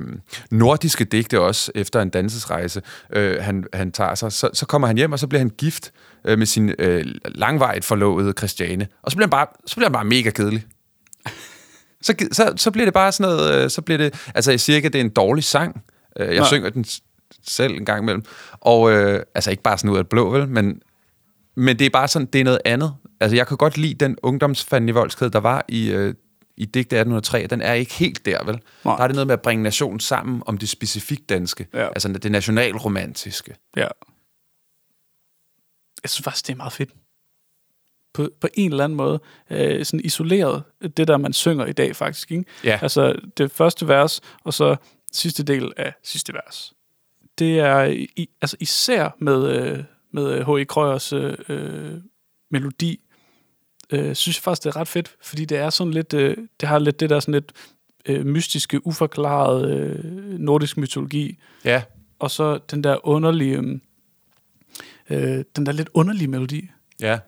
nordiske 0.51 1.03
digte 1.03 1.39
også, 1.39 1.71
efter 1.75 2.01
en 2.01 2.09
dansesrejse, 2.09 2.81
øh, 3.13 3.43
han, 3.43 3.65
han 3.73 3.91
tager 3.91 4.15
sig. 4.15 4.31
Så, 4.31 4.49
så 4.53 4.65
kommer 4.65 4.87
han 4.87 4.97
hjem, 4.97 5.11
og 5.11 5.19
så 5.19 5.27
bliver 5.27 5.39
han 5.39 5.49
gift 5.49 5.91
øh, 6.25 6.37
med 6.37 6.45
sin 6.45 6.73
øh, 6.79 7.05
langvejt 7.25 7.85
forlovede 7.85 8.33
Christiane. 8.37 8.87
Og 9.01 9.11
så 9.11 9.17
bliver 9.17 9.27
han 9.27 9.31
bare, 9.31 9.47
så 9.65 9.75
bliver 9.75 9.87
han 9.87 9.93
bare 9.93 10.05
mega 10.05 10.29
kedelig. 10.29 10.65
Så, 12.01 12.13
så, 12.31 12.53
så 12.55 12.71
bliver 12.71 12.85
det 12.85 12.93
bare 12.93 13.11
sådan 13.11 13.35
noget, 13.35 13.63
øh, 13.63 13.69
så 13.69 13.81
bliver 13.81 13.97
det, 13.97 14.27
altså 14.35 14.51
jeg 14.51 14.59
siger 14.59 14.75
ikke, 14.75 14.85
at 14.85 14.93
det 14.93 14.99
er 14.99 15.03
en 15.05 15.09
dårlig 15.09 15.43
sang. 15.43 15.83
Øh, 16.19 16.27
jeg 16.27 16.35
Nej. 16.35 16.47
synger 16.47 16.69
den 16.69 16.85
selv 17.47 17.73
en 17.73 17.85
gang 17.85 18.01
imellem. 18.03 18.23
Og 18.51 18.91
øh, 18.91 19.23
altså 19.35 19.51
ikke 19.51 19.63
bare 19.63 19.77
sådan 19.77 19.91
ud 19.91 19.97
af 19.97 20.03
det 20.03 20.09
blå, 20.09 20.29
vel, 20.29 20.47
men 20.47 20.81
men 21.59 21.79
det 21.79 21.85
er 21.85 21.89
bare 21.89 22.07
sådan, 22.07 22.25
det 22.25 22.41
er 22.41 22.43
noget 22.43 22.61
andet. 22.65 22.95
Altså, 23.19 23.35
jeg 23.35 23.47
kan 23.47 23.57
godt 23.57 23.77
lide 23.77 23.93
den 23.93 24.17
ungdomsfandenivoldskhed, 24.23 25.29
der 25.29 25.39
var 25.39 25.65
i, 25.67 25.91
øh, 25.91 26.13
i 26.57 26.65
digte 26.65 26.95
1803. 26.95 27.47
Den 27.47 27.61
er 27.61 27.73
ikke 27.73 27.93
helt 27.93 28.25
der, 28.25 28.43
vel? 28.43 28.59
Nej. 28.85 28.95
Der 28.95 29.03
er 29.03 29.07
det 29.07 29.15
noget 29.15 29.27
med 29.27 29.33
at 29.33 29.41
bringe 29.41 29.63
nationen 29.63 29.99
sammen 29.99 30.43
om 30.45 30.57
det 30.57 30.69
specifikt 30.69 31.29
danske. 31.29 31.67
Ja. 31.73 31.87
Altså 31.87 32.07
det 32.07 32.31
nationalromantiske. 32.31 33.55
Ja. 33.75 33.87
Jeg 36.03 36.09
synes 36.09 36.23
faktisk, 36.23 36.47
det 36.47 36.53
er 36.53 36.57
meget 36.57 36.73
fedt. 36.73 36.89
På, 38.13 38.29
på 38.41 38.47
en 38.53 38.71
eller 38.71 38.83
anden 38.83 38.97
måde. 38.97 39.19
Øh, 39.49 39.85
sådan 39.85 40.05
isoleret. 40.05 40.63
Det 40.97 41.07
der, 41.07 41.17
man 41.17 41.33
synger 41.33 41.65
i 41.65 41.73
dag, 41.73 41.95
faktisk. 41.95 42.31
Ikke? 42.31 42.45
Ja. 42.63 42.79
Altså 42.81 43.19
det 43.37 43.51
første 43.51 43.87
vers, 43.87 44.21
og 44.43 44.53
så 44.53 44.75
sidste 45.11 45.43
del 45.43 45.71
af 45.77 45.93
sidste 46.03 46.33
vers. 46.33 46.73
Det 47.39 47.59
er 47.59 47.83
i, 47.83 48.29
altså 48.41 48.57
især 48.59 49.15
med... 49.19 49.47
Øh, 49.47 49.83
med 50.11 50.43
H.E. 50.43 50.65
Krøyers 50.65 51.13
øh, 51.13 51.37
øh, 51.49 51.93
melodi, 52.51 52.99
øh, 53.89 54.15
synes 54.15 54.37
jeg 54.37 54.43
faktisk, 54.43 54.63
det 54.63 54.69
er 54.69 54.75
ret 54.75 54.87
fedt, 54.87 55.15
fordi 55.21 55.45
det 55.45 55.57
er 55.57 55.69
sådan 55.69 55.93
lidt, 55.93 56.13
øh, 56.13 56.37
det 56.59 56.69
har 56.69 56.79
lidt 56.79 56.99
det 56.99 57.09
der 57.09 57.19
sådan 57.19 57.33
lidt 57.33 57.51
øh, 58.05 58.25
mystiske, 58.25 58.87
uforklarede 58.87 59.73
øh, 59.73 60.39
nordisk 60.39 60.77
mytologi. 60.77 61.39
Ja. 61.65 61.81
Og 62.19 62.31
så 62.31 62.59
den 62.71 62.83
der 62.83 63.07
underlige, 63.07 63.81
øh, 65.09 65.43
den 65.55 65.65
der 65.65 65.71
lidt 65.71 65.89
underlige 65.93 66.27
melodi. 66.27 66.69
Ja. 66.99 67.19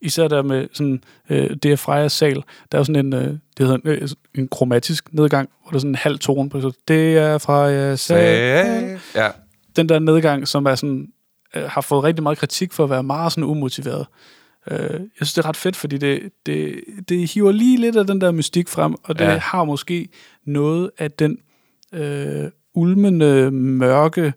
Især 0.00 0.28
der 0.28 0.42
med 0.42 0.68
sådan, 0.72 1.04
øh, 1.30 1.56
det 1.56 1.72
er 1.72 1.76
Freja 1.76 2.08
Sal, 2.08 2.42
der 2.72 2.78
er 2.78 2.82
sådan 2.82 3.06
en, 3.06 3.12
øh, 3.12 3.28
det 3.28 3.66
hedder 3.66 3.74
en, 3.74 3.82
øh, 3.84 4.08
en 4.34 4.48
kromatisk 4.48 5.12
nedgang, 5.12 5.50
hvor 5.62 5.70
der 5.70 5.76
er 5.76 5.80
sådan 5.80 5.90
en 5.90 5.94
halv 5.94 6.18
tone 6.18 6.50
på, 6.50 6.60
så 6.60 6.72
det 6.88 7.18
er 7.18 7.38
Freja 7.38 7.96
Sal. 7.96 8.98
Ja. 9.14 9.30
Den 9.76 9.88
der 9.88 9.98
nedgang, 9.98 10.48
som 10.48 10.66
er 10.66 10.74
sådan 10.74 11.12
øh, 11.56 11.64
har 11.64 11.80
fået 11.80 12.04
rigtig 12.04 12.22
meget 12.22 12.38
kritik 12.38 12.72
for 12.72 12.84
at 12.84 12.90
være 12.90 13.02
meget 13.02 13.32
sådan 13.32 13.44
umotiveret. 13.44 14.06
Øh, 14.70 14.78
jeg 14.80 15.00
synes, 15.16 15.32
det 15.32 15.44
er 15.44 15.48
ret 15.48 15.56
fedt, 15.56 15.76
fordi 15.76 15.98
det, 15.98 16.32
det, 16.46 16.80
det 17.08 17.30
hiver 17.30 17.52
lige 17.52 17.76
lidt 17.76 17.96
af 17.96 18.06
den 18.06 18.20
der 18.20 18.32
mystik 18.32 18.68
frem, 18.68 18.94
og 19.02 19.18
det 19.18 19.24
ja. 19.24 19.38
har 19.38 19.64
måske 19.64 20.08
noget 20.44 20.90
af 20.98 21.10
den 21.10 21.38
øh, 21.92 22.50
ulmende, 22.74 23.50
mørke, 23.50 24.32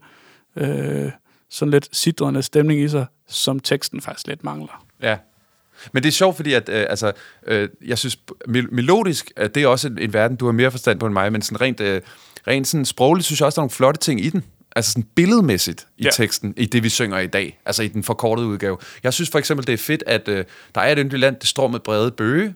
øh, 0.56 1.12
sådan 1.50 1.72
lidt 1.72 1.90
sidrende 1.92 2.42
stemning 2.42 2.82
i 2.82 2.88
sig, 2.88 3.06
som 3.28 3.60
teksten 3.60 4.02
faktisk 4.02 4.28
lidt 4.28 4.44
mangler. 4.44 4.86
Ja, 5.02 5.18
men 5.92 6.04
det 6.04 6.10
er 6.10 6.14
sjovt, 6.14 6.36
fordi 6.36 6.54
at, 6.54 6.70
øh, 6.70 6.86
altså, 6.90 7.12
øh, 7.48 7.70
jeg 7.86 7.98
synes, 7.98 8.20
melodisk, 8.72 9.32
at 9.36 9.56
det 9.56 9.64
er 9.64 9.68
også 9.68 9.88
en, 9.88 9.98
en 9.98 10.14
verden, 10.14 10.38
du 10.38 10.46
har 10.46 10.52
mere 10.52 10.72
forstand 10.72 11.00
på 11.00 11.06
end 11.06 11.14
mig, 11.14 11.32
men 11.32 11.42
sådan 11.42 11.62
rent, 11.62 11.82
øh, 11.82 12.02
rent 12.48 12.68
sådan 12.68 12.86
sprogligt, 12.86 13.26
synes 13.26 13.40
jeg 13.40 13.46
også, 13.46 13.56
der 13.56 13.62
er 13.62 13.64
nogle 13.64 13.72
flotte 13.72 14.00
ting 14.00 14.26
i 14.26 14.30
den 14.30 14.44
altså 14.76 14.92
sådan 14.92 15.04
billedmæssigt 15.16 15.88
i 15.98 16.04
ja. 16.04 16.10
teksten, 16.14 16.54
i 16.58 16.66
det 16.66 16.84
vi 16.84 16.90
synger 16.90 17.20
i 17.20 17.28
dag, 17.28 17.60
altså 17.66 17.84
i 17.84 17.88
den 17.88 18.04
forkortede 18.04 18.48
udgave. 18.48 18.78
Jeg 19.04 19.14
synes 19.14 19.30
for 19.30 19.40
eksempel, 19.40 19.68
det 19.68 19.74
er 19.74 19.78
fedt, 19.78 20.04
at 20.08 20.28
øh, 20.28 20.46
der 20.76 20.82
er 20.82 20.92
et 20.92 20.98
yndigt 20.98 21.20
land, 21.20 21.36
det 21.36 21.48
står 21.48 21.68
med 21.68 21.80
brede 21.80 22.12
bøge. 22.12 22.56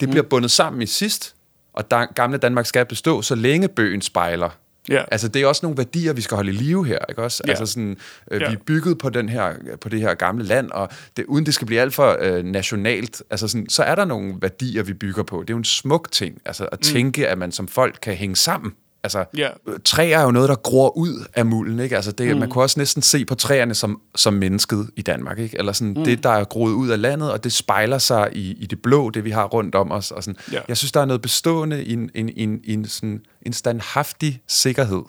Det 0.00 0.08
mm. 0.08 0.10
bliver 0.10 0.24
bundet 0.24 0.50
sammen 0.50 0.82
i 0.82 0.86
sidst, 0.86 1.34
og 1.72 1.90
der, 1.90 2.06
gamle 2.14 2.38
Danmark 2.38 2.66
skal 2.66 2.86
bestå, 2.86 3.22
så 3.22 3.34
længe 3.34 3.68
bøgen 3.68 4.02
spejler. 4.02 4.50
Ja. 4.88 5.02
Altså, 5.10 5.28
det 5.28 5.42
er 5.42 5.46
også 5.46 5.60
nogle 5.66 5.78
værdier, 5.78 6.12
vi 6.12 6.20
skal 6.20 6.34
holde 6.34 6.50
i 6.50 6.54
live 6.54 6.86
her, 6.86 6.98
ikke 7.08 7.22
også? 7.22 7.42
Ja. 7.46 7.50
Altså 7.50 7.66
sådan, 7.66 7.96
øh, 8.30 8.40
ja. 8.40 8.48
vi 8.48 8.54
er 8.54 8.58
bygget 8.66 8.98
på, 8.98 9.10
den 9.10 9.28
her, 9.28 9.54
på 9.80 9.88
det 9.88 10.00
her 10.00 10.14
gamle 10.14 10.44
land, 10.44 10.70
og 10.70 10.88
det, 11.16 11.24
uden 11.24 11.46
det 11.46 11.54
skal 11.54 11.66
blive 11.66 11.80
alt 11.80 11.94
for 11.94 12.16
øh, 12.20 12.44
nationalt, 12.44 13.22
altså 13.30 13.48
sådan, 13.48 13.68
så 13.68 13.82
er 13.82 13.94
der 13.94 14.04
nogle 14.04 14.34
værdier, 14.40 14.82
vi 14.82 14.92
bygger 14.92 15.22
på. 15.22 15.40
Det 15.40 15.50
er 15.50 15.54
jo 15.54 15.58
en 15.58 15.64
smuk 15.64 16.12
ting, 16.12 16.40
altså 16.44 16.64
at 16.64 16.78
mm. 16.78 16.82
tænke, 16.82 17.28
at 17.28 17.38
man 17.38 17.52
som 17.52 17.68
folk 17.68 17.98
kan 18.02 18.14
hænge 18.14 18.36
sammen. 18.36 18.72
Altså, 19.04 19.24
ja. 19.36 19.48
træer 19.84 20.18
er 20.18 20.22
jo 20.22 20.30
noget, 20.30 20.48
der 20.48 20.54
gror 20.54 20.96
ud 20.96 21.26
af 21.34 21.46
mulden, 21.46 21.80
ikke? 21.80 21.96
Altså, 21.96 22.12
det, 22.12 22.34
mm. 22.34 22.40
man 22.40 22.50
kunne 22.50 22.64
også 22.64 22.80
næsten 22.80 23.02
se 23.02 23.24
på 23.24 23.34
træerne 23.34 23.74
som, 23.74 24.00
som 24.14 24.34
mennesket 24.34 24.90
i 24.96 25.02
Danmark, 25.02 25.38
ikke? 25.38 25.58
Eller 25.58 25.72
sådan, 25.72 25.94
mm. 25.96 26.04
det, 26.04 26.22
der 26.22 26.30
er 26.30 26.44
groet 26.44 26.72
ud 26.72 26.88
af 26.88 27.00
landet, 27.00 27.32
og 27.32 27.44
det 27.44 27.52
spejler 27.52 27.98
sig 27.98 28.28
i, 28.32 28.52
i 28.52 28.66
det 28.66 28.82
blå, 28.82 29.10
det 29.10 29.24
vi 29.24 29.30
har 29.30 29.44
rundt 29.44 29.74
om 29.74 29.92
os. 29.92 30.10
Og 30.10 30.24
sådan. 30.24 30.38
Ja. 30.52 30.60
Jeg 30.68 30.76
synes, 30.76 30.92
der 30.92 31.00
er 31.00 31.04
noget 31.04 31.22
bestående 31.22 31.84
i 31.84 31.92
en, 31.92 32.10
en, 32.14 32.30
en, 32.36 32.60
en, 32.64 32.84
sådan, 32.84 33.24
en 33.42 33.52
standhaftig 33.52 34.42
sikkerhed. 34.48 35.02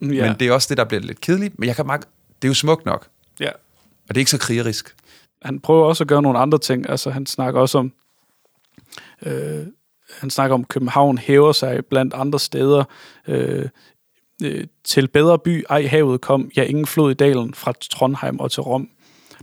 Ja. 0.00 0.06
Men 0.06 0.36
det 0.40 0.48
er 0.48 0.52
også 0.52 0.66
det, 0.68 0.76
der 0.76 0.84
bliver 0.84 1.00
lidt 1.00 1.20
kedeligt. 1.20 1.58
Men 1.58 1.66
jeg 1.66 1.76
kan 1.76 1.86
mærke, 1.86 2.06
det 2.42 2.48
er 2.48 2.50
jo 2.50 2.54
smukt 2.54 2.86
nok. 2.86 3.08
Ja. 3.40 3.50
Og 4.08 4.08
det 4.08 4.16
er 4.16 4.20
ikke 4.20 4.30
så 4.30 4.38
krigerisk. 4.38 4.94
Han 5.42 5.60
prøver 5.60 5.86
også 5.86 6.04
at 6.04 6.08
gøre 6.08 6.22
nogle 6.22 6.38
andre 6.38 6.58
ting. 6.58 6.90
Altså, 6.90 7.10
han 7.10 7.26
snakker 7.26 7.60
også 7.60 7.78
om... 7.78 7.92
Øh, 9.26 9.66
han 10.20 10.30
snakker 10.30 10.54
om, 10.54 10.60
at 10.60 10.68
København 10.68 11.18
hæver 11.18 11.52
sig 11.52 11.86
blandt 11.86 12.14
andre 12.14 12.38
steder 12.38 12.84
øh, 13.28 13.68
øh, 14.44 14.66
til 14.84 15.08
bedre 15.08 15.38
by, 15.38 15.64
ej 15.68 15.86
havet 15.86 16.20
kom, 16.20 16.50
ja 16.56 16.62
ingen 16.62 16.86
flod 16.86 17.10
i 17.10 17.14
dalen 17.14 17.54
fra 17.54 17.72
Trondheim 17.90 18.40
og 18.40 18.50
til 18.50 18.62
Rom. 18.62 18.88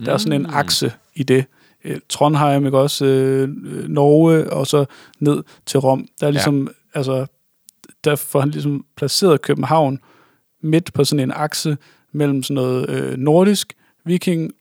Der 0.06 0.14
er 0.14 0.18
sådan 0.18 0.34
en 0.34 0.48
mm. 0.48 0.54
akse 0.54 0.94
i 1.16 1.24
det. 1.24 1.46
Øh, 1.84 2.00
Trondheim, 2.10 2.66
ikke 2.66 2.78
også, 2.78 3.06
øh, 3.06 3.50
Norge, 3.88 4.54
og 4.54 4.68
så 4.68 4.86
ned 5.20 5.44
til 5.66 5.80
Rom. 5.80 6.08
Der 6.20 6.28
er 6.28 6.32
ligesom, 6.32 6.68
ja. 6.68 6.98
altså, 6.98 7.26
der 8.04 8.16
får 8.16 8.40
han 8.40 8.50
ligesom 8.50 8.86
placeret 8.98 9.42
København 9.42 10.00
midt 10.64 10.94
på 10.94 11.04
sådan 11.04 11.24
en 11.24 11.32
akse 11.36 11.78
mellem 12.12 12.44
sådan 12.44 12.56
noget 12.56 12.90
øh, 12.90 13.18
nordisk, 13.18 13.74
viking, 14.06 14.52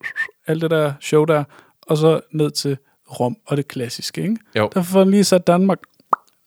alt 0.47 0.63
det 0.63 0.71
der 0.71 0.93
show 1.01 1.25
der, 1.25 1.45
og 1.83 1.97
så 1.97 2.21
ned 2.33 2.51
til 2.51 2.79
Rom 3.11 3.37
og 3.47 3.57
det 3.57 3.69
klassiske, 3.69 4.23
ikke? 4.23 4.37
Jo. 4.57 4.71
Derfor 4.75 4.93
får 4.93 5.05
lige 5.05 5.25
sat 5.25 5.47
Danmark 5.47 5.79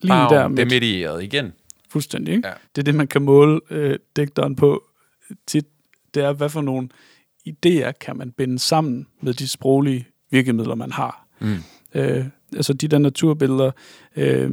lige 0.01 0.11
Bam, 0.11 0.29
der. 0.29 0.47
Midt. 0.47 0.57
Det 0.57 0.63
er 0.63 0.79
medieret 0.79 1.23
igen. 1.23 1.53
Fuldstændig, 1.89 2.35
ikke? 2.35 2.47
Ja. 2.47 2.53
Det 2.75 2.81
er 2.81 2.83
det, 2.83 2.95
man 2.95 3.07
kan 3.07 3.21
måle 3.21 3.59
øh, 3.69 3.99
digteren 4.15 4.55
på 4.55 4.83
tit. 5.47 5.65
Det 6.13 6.23
er, 6.23 6.33
hvad 6.33 6.49
for 6.49 6.61
nogle 6.61 6.89
idéer 7.49 7.91
kan 7.91 8.17
man 8.17 8.31
binde 8.31 8.59
sammen 8.59 9.07
med 9.21 9.33
de 9.33 9.47
sproglige 9.47 10.07
virkemidler, 10.31 10.75
man 10.75 10.91
har. 10.91 11.27
Mm. 11.39 11.55
Øh, 11.95 12.25
altså 12.55 12.73
de 12.73 12.87
der 12.87 12.97
naturbilleder 12.97 13.71
øh, 14.15 14.51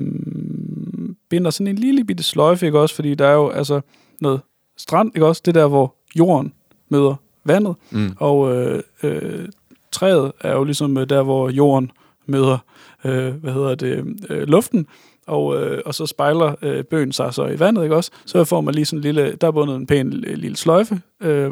binder 1.28 1.50
sådan 1.50 1.66
en 1.66 1.76
lille 1.76 2.04
bitte 2.04 2.22
sløjfe, 2.22 2.66
ikke 2.66 2.78
også? 2.78 2.94
Fordi 2.94 3.14
der 3.14 3.26
er 3.26 3.32
jo 3.32 3.48
altså 3.48 3.80
noget 4.20 4.40
strand, 4.76 5.12
ikke 5.14 5.26
også? 5.26 5.42
Det 5.44 5.54
der, 5.54 5.66
hvor 5.68 5.94
jorden 6.16 6.52
møder 6.88 7.14
vandet, 7.44 7.74
mm. 7.90 8.16
og 8.16 8.56
øh, 8.56 8.82
øh, 9.02 9.48
træet 9.92 10.32
er 10.40 10.52
jo 10.52 10.64
ligesom 10.64 10.94
der, 10.94 11.22
hvor 11.22 11.50
jorden 11.50 11.90
møder, 12.30 12.58
øh, 13.04 13.34
hvad 13.34 13.52
hedder 13.52 13.74
det, 13.74 14.16
øh, 14.30 14.48
luften, 14.48 14.86
og, 15.26 15.62
øh, 15.62 15.82
og 15.86 15.94
så 15.94 16.06
spejler 16.06 16.54
øh, 16.62 16.84
bøgen 16.84 17.12
sig 17.12 17.34
så 17.34 17.46
i 17.46 17.58
vandet, 17.58 17.82
ikke 17.82 17.96
også? 17.96 18.10
Så 18.26 18.44
får 18.44 18.60
man 18.60 18.74
lige 18.74 18.84
sådan 18.84 18.98
en 18.98 19.02
lille, 19.02 19.34
der 19.40 19.46
er 19.46 19.50
bundet 19.50 19.76
en 19.76 19.86
pæn 19.86 20.10
lille 20.10 20.56
sløjfe, 20.56 21.00
øh, 21.20 21.50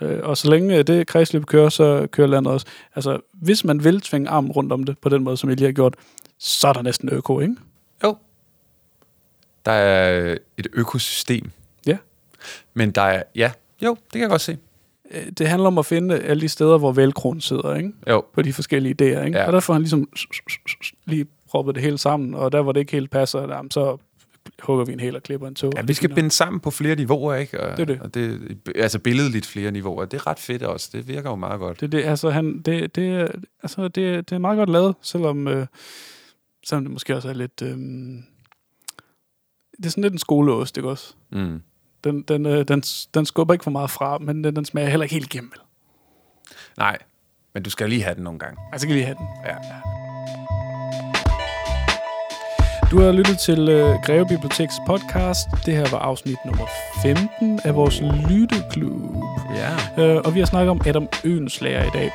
øh, 0.00 0.18
og 0.22 0.36
så 0.36 0.50
længe 0.50 0.82
det 0.82 1.06
kredsløb 1.06 1.44
kører, 1.44 1.68
så 1.68 2.06
kører 2.10 2.26
landet 2.28 2.52
også. 2.52 2.66
Altså, 2.94 3.18
hvis 3.32 3.64
man 3.64 3.84
vil 3.84 4.00
tvinge 4.00 4.28
armen 4.28 4.50
rundt 4.50 4.72
om 4.72 4.84
det, 4.84 4.98
på 4.98 5.08
den 5.08 5.24
måde, 5.24 5.36
som 5.36 5.50
jeg 5.50 5.56
lige 5.56 5.66
har 5.66 5.72
gjort, 5.72 5.94
så 6.38 6.68
er 6.68 6.72
der 6.72 6.82
næsten 6.82 7.08
øko, 7.08 7.40
ikke? 7.40 7.56
Jo. 8.04 8.16
Der 9.66 9.72
er 9.72 10.36
et 10.56 10.66
økosystem. 10.72 11.50
Ja. 11.86 11.96
Men 12.74 12.90
der 12.90 13.02
er, 13.02 13.22
ja, 13.34 13.52
jo, 13.82 13.90
det 13.94 14.12
kan 14.12 14.20
jeg 14.20 14.30
godt 14.30 14.40
se. 14.40 14.56
Øh, 15.10 15.26
det 15.38 15.48
handler 15.48 15.66
om 15.66 15.78
at 15.78 15.86
finde 15.86 16.18
alle 16.18 16.40
de 16.40 16.48
steder, 16.48 16.78
hvor 16.78 16.92
velkronen 16.92 17.40
sidder, 17.40 17.74
ikke? 17.74 17.92
Jo. 18.08 18.24
På 18.34 18.42
de 18.42 18.52
forskellige 18.52 18.94
idéer, 19.02 19.24
ikke? 19.24 19.38
Ja. 19.38 19.46
Og 19.46 19.52
derfor 19.52 19.72
har 19.72 19.78
han 19.78 19.82
ligesom 19.82 20.08
lige 21.04 21.26
proppet 21.48 21.74
det 21.74 21.82
hele 21.82 21.98
sammen, 21.98 22.34
og 22.34 22.52
der, 22.52 22.62
hvor 22.62 22.72
det 22.72 22.80
ikke 22.80 22.92
helt 22.92 23.10
passer, 23.10 23.54
jamen, 23.54 23.70
så 23.70 23.96
hugger 24.62 24.84
vi 24.84 24.92
en 24.92 25.00
hel 25.00 25.16
og 25.16 25.22
klipper 25.22 25.48
en 25.48 25.54
tog. 25.54 25.72
Ja, 25.76 25.82
vi 25.82 25.94
skal 25.94 26.14
binde 26.14 26.30
sammen 26.30 26.60
på 26.60 26.70
flere 26.70 26.96
niveauer, 26.96 27.34
ikke? 27.34 27.60
Og, 27.60 27.76
Det 27.76 27.82
er 27.82 27.86
det. 27.86 28.00
Og 28.00 28.14
det 28.14 28.58
altså 28.74 28.98
billedligt 28.98 29.46
flere 29.46 29.70
niveauer. 29.70 30.04
Det 30.04 30.20
er 30.20 30.26
ret 30.26 30.38
fedt 30.38 30.62
også. 30.62 30.90
Det 30.92 31.08
virker 31.08 31.30
jo 31.30 31.36
meget 31.36 31.60
godt. 31.60 31.80
Det, 31.80 31.92
det, 31.92 32.04
altså, 32.04 32.30
han, 32.30 32.62
det, 32.62 32.96
det, 32.96 33.28
altså, 33.62 33.88
det, 33.88 34.30
det 34.30 34.32
er 34.32 34.38
meget 34.38 34.56
godt 34.58 34.70
lavet, 34.70 34.94
selvom, 35.02 35.48
øh, 35.48 35.66
selvom 36.66 36.84
det 36.84 36.92
måske 36.92 37.16
også 37.16 37.28
er 37.28 37.34
lidt... 37.34 37.62
Øh, 37.62 37.76
det 39.76 39.86
er 39.86 39.90
sådan 39.90 40.02
lidt 40.02 40.12
en 40.12 40.18
skoleost, 40.18 40.76
ikke 40.76 40.88
også? 40.88 41.14
Mm. 41.32 41.60
Den, 42.06 42.22
den, 42.22 42.46
øh, 42.46 42.64
den, 42.68 42.80
den 43.14 43.26
skubber 43.26 43.54
ikke 43.54 43.62
for 43.62 43.70
meget 43.70 43.90
fra, 43.90 44.18
men 44.18 44.44
den, 44.44 44.56
den 44.56 44.64
smager 44.64 44.88
heller 44.88 45.04
ikke 45.04 45.14
helt 45.14 45.34
igennem. 45.34 45.52
vel? 45.54 45.60
Nej, 46.78 46.98
men 47.54 47.62
du 47.62 47.70
skal 47.70 47.88
lige 47.88 48.02
have 48.02 48.14
den 48.14 48.24
nogle 48.24 48.38
gange. 48.38 48.56
Altså, 48.72 48.86
kan 48.86 48.96
lige 48.96 49.06
have 49.06 49.16
den. 49.18 49.26
Ja. 49.46 49.54
Du 52.90 53.00
har 53.00 53.12
lyttet 53.12 53.38
til 53.38 53.68
øh, 53.68 53.96
Greve 54.04 54.26
Biblioteks 54.26 54.74
podcast. 54.86 55.48
Det 55.66 55.76
her 55.76 55.90
var 55.90 55.98
afsnit 55.98 56.36
nummer 56.46 56.66
15 57.02 57.60
af 57.64 57.74
vores 57.74 58.00
lytteklub. 58.30 59.16
Ja. 59.54 60.02
Øh, 60.04 60.22
og 60.24 60.34
vi 60.34 60.38
har 60.38 60.46
snakket 60.46 60.70
om 60.70 60.80
Adam 60.86 61.08
Øenslager 61.24 61.84
i 61.84 61.90
dag. 61.92 62.12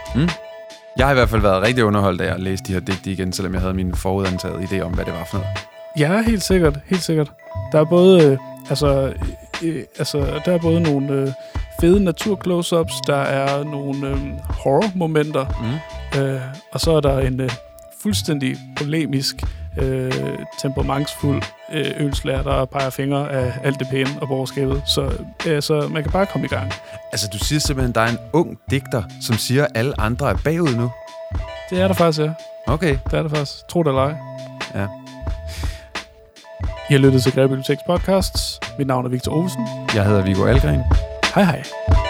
Jeg 0.98 1.06
har 1.06 1.12
i 1.12 1.16
hvert 1.16 1.30
fald 1.30 1.42
været 1.42 1.62
rigtig 1.64 1.84
underholdt 1.86 2.22
af 2.22 2.34
at 2.34 2.40
læse 2.40 2.64
de 2.64 2.74
her 2.74 2.80
digte 2.80 3.12
igen, 3.12 3.34
selvom 3.34 3.54
jeg 3.54 3.62
havde 3.62 3.74
min 3.74 3.96
forudantaget 3.96 4.72
idé 4.72 4.80
om, 4.82 4.94
hvad 4.94 5.06
det 5.06 5.14
var 5.14 5.24
for 5.32 5.38
noget. 5.38 5.52
Ja, 6.00 6.22
helt 6.22 6.44
sikkert. 6.44 6.80
Helt 6.86 7.04
sikkert. 7.04 7.32
Der 7.72 7.80
er 7.80 7.86
både, 7.86 8.24
øh, 8.26 8.38
altså, 8.70 9.14
øh, 9.64 9.84
altså, 10.00 10.42
der 10.46 10.54
er 10.54 10.58
både 10.58 10.82
nogle 10.82 11.14
øh, 11.14 11.28
fede 11.82 12.04
natur-close-ups, 12.04 13.02
der 13.08 13.16
er 13.22 13.64
nogle 13.64 14.08
øh, 14.08 14.18
horror-momenter, 14.44 15.46
Mm. 16.14 16.20
øh, 16.22 16.42
og 16.72 16.80
så 16.80 16.92
er 16.92 17.02
der 17.02 17.20
en 17.20 17.42
øh, 17.42 17.50
fuldstændig 18.02 18.58
polemisk, 18.78 19.36
øh, 19.78 20.12
temperamentsfuld 20.62 21.44
øh, 21.74 21.86
ølslager, 22.00 22.44
der 22.44 22.66
peger 22.66 22.90
fingre 22.90 23.32
af 23.32 23.54
alt 23.64 23.80
det 23.80 23.88
pæne 23.92 24.10
og 24.22 24.28
borgerskabet. 24.28 24.82
Så, 24.86 25.12
øh, 25.48 25.62
så 25.62 25.88
man 25.88 26.04
kan 26.04 26.12
bare 26.12 26.26
komme 26.26 26.46
i 26.46 26.50
gang. 26.50 26.72
Altså, 27.12 27.28
du 27.34 27.38
siger 27.38 27.60
simpelthen, 27.60 27.90
at 27.92 27.96
der 27.96 28.02
er 28.02 28.10
en 28.10 28.18
ung 28.34 28.58
digter, 28.72 29.04
som 29.22 29.36
siger, 29.36 29.64
at 29.64 29.72
alle 29.76 30.00
andre 30.02 30.30
er 30.30 30.38
bagud 30.44 30.76
nu. 30.76 30.92
Det 31.70 31.82
er 31.82 31.88
der 31.88 31.94
faktisk, 31.94 32.20
ja. 32.26 32.32
Okay. 32.68 32.98
Det 33.06 33.14
er 33.14 33.22
det 33.22 33.32
faktisk. 33.32 33.68
Tro 33.70 33.84
det 33.84 33.90
eller 33.90 34.02
ej. 34.02 34.16
Ja. 34.76 34.88
I 36.92 36.94
har 36.94 37.00
lyttet 37.00 37.24
til 37.24 37.32
Greve 37.34 37.48
Biblioteks 37.48 37.82
podcast. 37.88 38.36
Mit 38.78 38.88
navn 38.88 39.06
er 39.06 39.10
Victor 39.10 39.32
Olsen. 39.32 39.68
Jeg 39.96 40.06
hedder 40.06 40.24
Viggo 40.24 40.46
Algren. 40.46 40.82
Hej 41.36 41.44
hej. 41.44 42.01